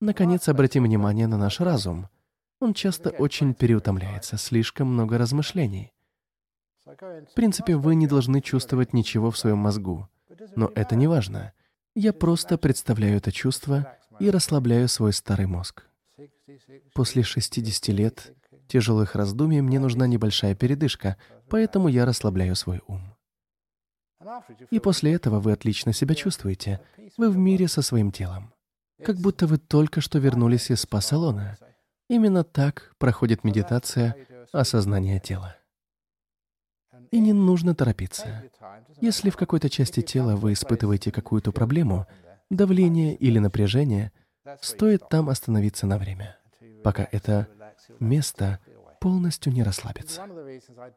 [0.00, 2.08] Наконец, обратим внимание на наш разум.
[2.58, 5.92] Он часто очень переутомляется, слишком много размышлений.
[6.86, 10.08] В принципе, вы не должны чувствовать ничего в своем мозгу.
[10.54, 11.52] Но это не важно.
[11.94, 15.84] Я просто представляю это чувство и расслабляю свой старый мозг.
[16.94, 18.34] После 60 лет
[18.68, 21.16] тяжелых раздумий мне нужна небольшая передышка,
[21.48, 23.16] поэтому я расслабляю свой ум.
[24.70, 26.80] И после этого вы отлично себя чувствуете.
[27.16, 28.52] Вы в мире со своим телом.
[29.04, 31.58] Как будто вы только что вернулись из спа-салона.
[32.08, 34.16] Именно так проходит медитация
[34.52, 35.56] осознания тела.
[37.10, 38.44] И не нужно торопиться.
[39.00, 42.06] Если в какой-то части тела вы испытываете какую-то проблему,
[42.50, 44.12] давление или напряжение,
[44.60, 46.36] стоит там остановиться на время,
[46.82, 47.48] пока это
[48.00, 48.60] место
[49.00, 50.22] полностью не расслабится.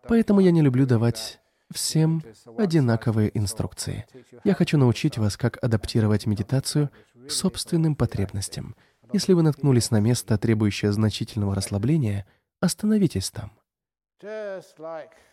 [0.07, 1.39] Поэтому я не люблю давать
[1.71, 2.23] всем
[2.57, 4.05] одинаковые инструкции.
[4.43, 6.89] Я хочу научить вас, как адаптировать медитацию
[7.27, 8.75] к собственным потребностям.
[9.13, 12.25] Если вы наткнулись на место, требующее значительного расслабления,
[12.59, 13.51] остановитесь там.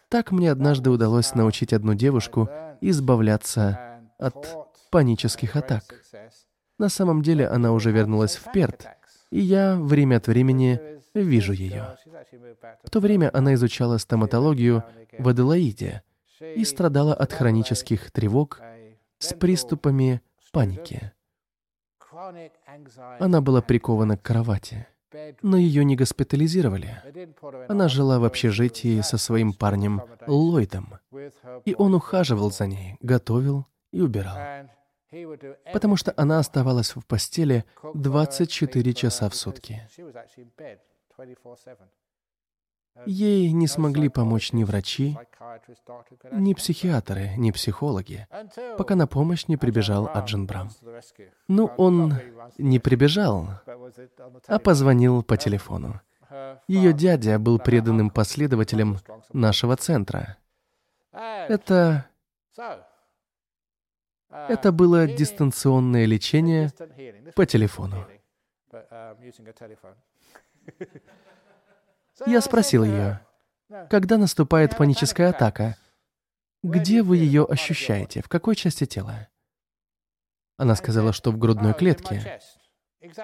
[0.08, 2.48] Так мне однажды удалось научить одну девушку
[2.80, 5.82] избавляться от панических атак.
[6.78, 8.86] На самом деле она уже вернулась в Перт,
[9.30, 11.96] и я время от времени вижу ее.
[12.84, 14.84] В то время она изучала стоматологию
[15.18, 16.02] в Аделаиде
[16.40, 18.60] и страдала от хронических тревог
[19.18, 20.20] с приступами
[20.52, 21.12] паники.
[23.18, 24.86] Она была прикована к кровати
[25.42, 27.02] но ее не госпитализировали.
[27.68, 30.98] Она жила в общежитии со своим парнем Ллойдом,
[31.64, 34.36] и он ухаживал за ней, готовил и убирал.
[35.72, 39.88] Потому что она оставалась в постели 24 часа в сутки.
[43.04, 45.18] Ей не смогли помочь ни врачи,
[46.32, 48.26] ни психиатры, ни психологи,
[48.78, 50.70] пока на помощь не прибежал Аджин Брам.
[51.46, 52.14] Ну, он
[52.56, 53.48] не прибежал,
[54.46, 56.00] а позвонил по телефону.
[56.68, 58.98] Ее дядя был преданным последователем
[59.32, 60.38] нашего центра.
[61.12, 62.06] Это...
[64.48, 66.70] Это было дистанционное лечение
[67.34, 68.06] по телефону.
[72.26, 73.20] Я спросил ее,
[73.90, 75.76] когда наступает паническая атака,
[76.62, 79.28] где вы ее ощущаете, в какой части тела?
[80.56, 82.40] Она сказала, что в грудной клетке.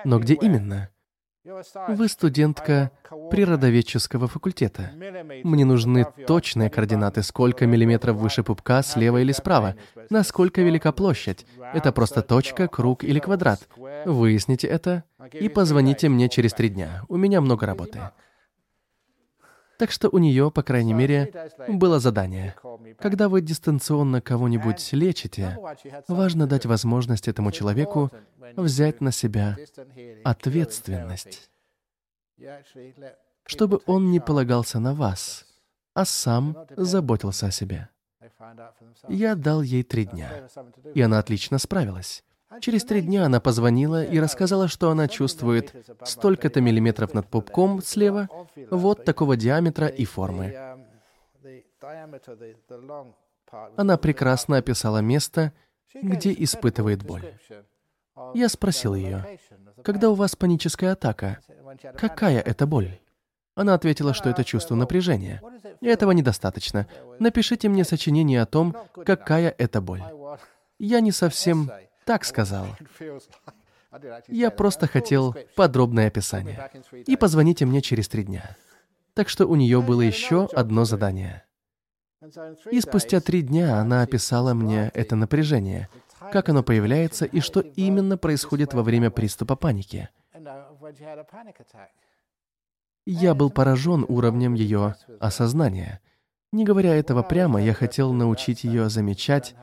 [0.04, 0.90] Но где именно?
[1.44, 2.92] Вы студентка
[3.30, 4.92] природоведческого факультета.
[5.42, 9.74] Мне нужны точные координаты, сколько миллиметров выше пупка, слева или справа,
[10.08, 11.44] насколько велика площадь.
[11.74, 13.68] Это просто точка, круг или квадрат.
[14.06, 17.02] Выясните это и позвоните мне через три дня.
[17.08, 17.98] У меня много работы.
[19.78, 22.54] Так что у нее, по крайней мере, было задание.
[22.98, 25.58] Когда вы дистанционно кого-нибудь лечите,
[26.08, 28.10] важно дать возможность этому человеку
[28.56, 29.56] взять на себя
[30.24, 31.50] ответственность,
[33.44, 35.46] чтобы он не полагался на вас,
[35.94, 37.88] а сам заботился о себе.
[39.08, 40.48] Я дал ей три дня,
[40.94, 42.24] и она отлично справилась.
[42.60, 45.74] Через три дня она позвонила и рассказала, что она чувствует
[46.04, 48.28] столько-то миллиметров над пупком слева,
[48.70, 50.54] вот такого диаметра и формы.
[53.76, 55.52] Она прекрасно описала место,
[55.94, 57.34] где испытывает боль.
[58.34, 59.38] Я спросил ее,
[59.82, 61.38] когда у вас паническая атака,
[61.96, 62.98] какая это боль?
[63.54, 65.42] Она ответила, что это чувство напряжения.
[65.80, 66.86] И этого недостаточно.
[67.18, 68.74] Напишите мне сочинение о том,
[69.04, 70.02] какая это боль.
[70.78, 71.70] Я не совсем
[72.04, 72.66] так сказал.
[74.28, 76.70] Я просто хотел подробное описание.
[77.06, 78.56] И позвоните мне через три дня.
[79.14, 81.44] Так что у нее было еще одно задание.
[82.70, 85.88] И спустя три дня она описала мне это напряжение,
[86.32, 90.08] как оно появляется и что именно происходит во время приступа паники.
[93.04, 96.00] Я был поражен уровнем ее осознания—
[96.52, 99.54] не говоря этого прямо, я хотел научить ее замечать,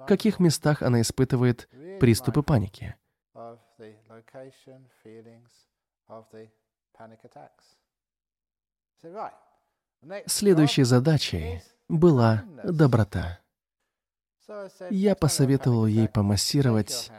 [0.00, 1.68] в каких местах она испытывает
[2.00, 2.94] приступы паники.
[10.26, 13.38] Следующей задачей была доброта.
[14.90, 17.10] Я посоветовал ей помассировать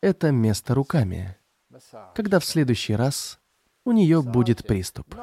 [0.00, 1.36] это место руками,
[2.14, 3.40] когда в следующий раз
[3.84, 5.14] у нее будет приступ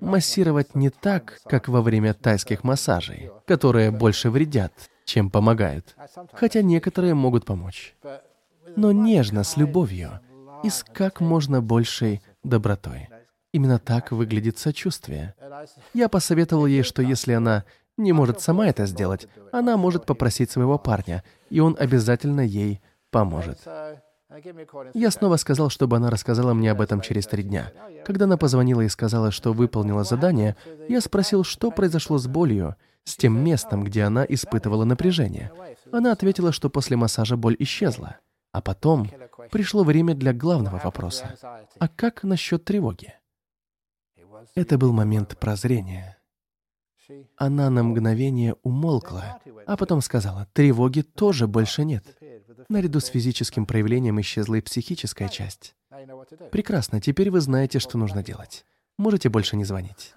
[0.00, 4.72] массировать не так, как во время тайских массажей, которые больше вредят,
[5.04, 5.96] чем помогают,
[6.32, 7.94] хотя некоторые могут помочь.
[8.76, 10.20] Но нежно, с любовью
[10.62, 13.08] и с как можно большей добротой.
[13.52, 15.34] Именно так выглядит сочувствие.
[15.92, 17.64] Я посоветовал ей, что если она
[17.96, 22.80] не может сама это сделать, она может попросить своего парня, и он обязательно ей
[23.10, 23.58] поможет.
[24.94, 27.70] Я снова сказал, чтобы она рассказала мне об этом через три дня.
[28.06, 30.56] Когда она позвонила и сказала, что выполнила задание,
[30.88, 35.52] я спросил, что произошло с болью, с тем местом, где она испытывала напряжение.
[35.90, 38.18] Она ответила, что после массажа боль исчезла.
[38.52, 39.10] А потом
[39.50, 41.36] пришло время для главного вопроса.
[41.78, 43.14] А как насчет тревоги?
[44.54, 46.18] Это был момент прозрения.
[47.36, 52.04] Она на мгновение умолкла, а потом сказала, тревоги тоже больше нет.
[52.68, 55.74] Наряду с физическим проявлением исчезла и психическая часть.
[56.50, 58.64] Прекрасно, теперь вы знаете, что нужно делать.
[58.98, 60.14] Можете больше не звонить.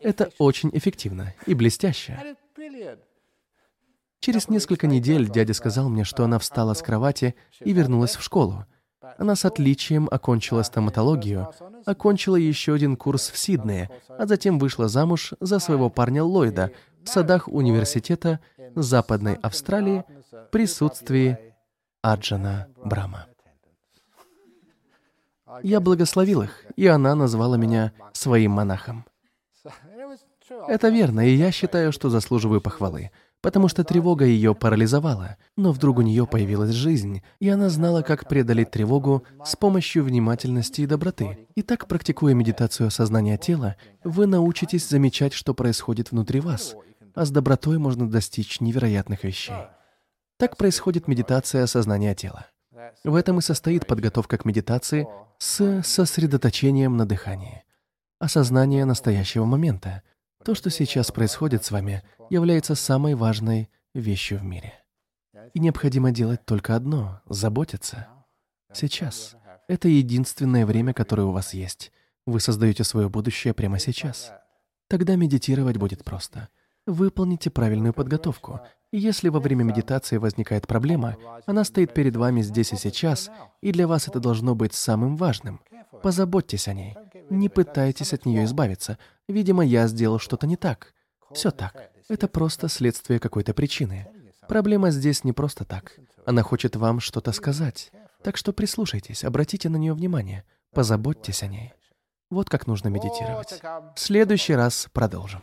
[0.00, 2.36] Это очень эффективно и блестяще.
[4.20, 8.64] Через несколько недель дядя сказал мне, что она встала с кровати и вернулась в школу.
[9.16, 11.52] Она с отличием окончила стоматологию,
[11.86, 16.72] окончила еще один курс в Сиднее, а затем вышла замуж за своего парня Ллойда
[17.04, 18.40] в садах университета
[18.74, 21.38] Западной Австралии в присутствии
[22.02, 23.26] Аджана Брама.
[25.62, 29.06] Я благословил их, и она назвала меня своим монахом.
[30.68, 35.98] Это верно, и я считаю, что заслуживаю похвалы, потому что тревога ее парализовала, но вдруг
[35.98, 41.46] у нее появилась жизнь, и она знала, как преодолеть тревогу с помощью внимательности и доброты.
[41.54, 46.74] И так, практикуя медитацию осознания тела, вы научитесь замечать, что происходит внутри вас,
[47.14, 49.56] а с добротой можно достичь невероятных вещей.
[50.38, 52.46] Так происходит медитация осознания тела.
[53.04, 57.64] В этом и состоит подготовка к медитации с сосредоточением на дыхании.
[58.18, 60.02] Осознание настоящего момента.
[60.48, 64.72] То, что сейчас происходит с вами, является самой важной вещью в мире.
[65.52, 68.08] И необходимо делать только одно— заботиться.
[68.72, 69.36] Сейчас.
[69.68, 71.92] Это единственное время, которое у вас есть.
[72.24, 74.32] Вы создаете свое будущее прямо сейчас.
[74.88, 76.48] Тогда медитировать будет просто.
[76.86, 78.62] Выполните правильную подготовку.
[78.90, 83.30] Если во время медитации возникает проблема, она стоит перед вами здесь и сейчас,
[83.60, 85.60] и для вас это должно быть самым важным.
[86.02, 86.96] Позаботьтесь о ней.
[87.28, 88.98] Не пытайтесь от нее избавиться.
[89.28, 90.94] Видимо, я сделал что-то не так.
[91.32, 91.90] Все так.
[92.08, 94.06] Это просто следствие какой-то причины.
[94.48, 95.98] Проблема здесь не просто так.
[96.24, 97.92] Она хочет вам что-то сказать.
[98.22, 100.44] Так что прислушайтесь, обратите на нее внимание.
[100.72, 101.74] Позаботьтесь о ней.
[102.30, 103.60] Вот как нужно медитировать.
[103.94, 105.42] В следующий раз продолжим.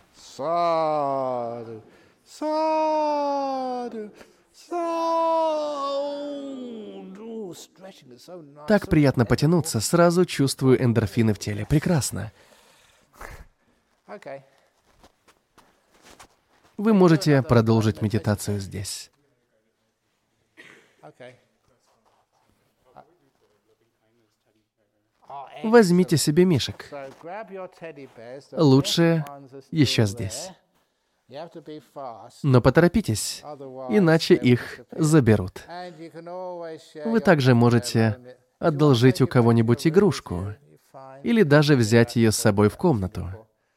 [8.68, 11.66] Так приятно потянуться, сразу чувствую эндорфины в теле.
[11.66, 12.32] Прекрасно.
[16.78, 19.12] Вы можете продолжить медитацию здесь.
[25.64, 26.92] Возьмите себе мишек.
[28.52, 29.26] Лучше
[29.72, 30.52] еще здесь.
[32.44, 33.42] Но поторопитесь,
[33.90, 35.64] иначе их заберут.
[37.06, 38.18] Вы также можете
[38.60, 40.54] одолжить у кого-нибудь игрушку
[41.24, 43.30] или даже взять ее с собой в комнату.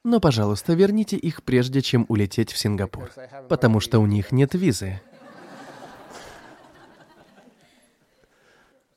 [0.04, 3.10] Но, пожалуйста, верните их прежде, чем улететь в Сингапур,
[3.48, 5.00] потому что у них нет визы.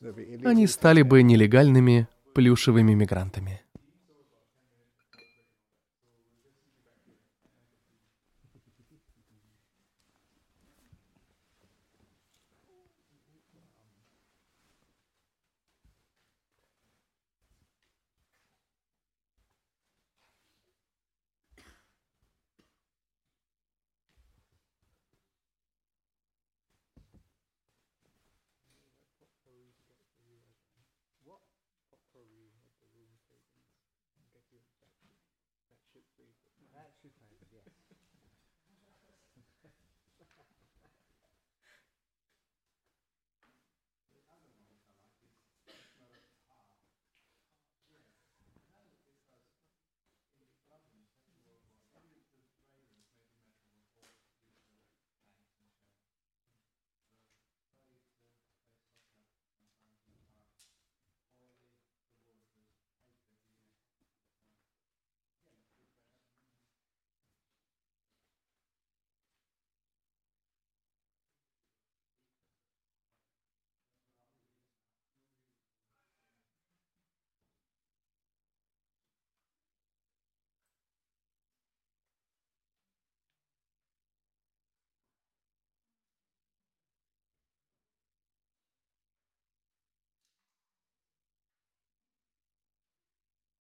[0.46, 3.62] Они стали бы нелегальными плюшевыми мигрантами.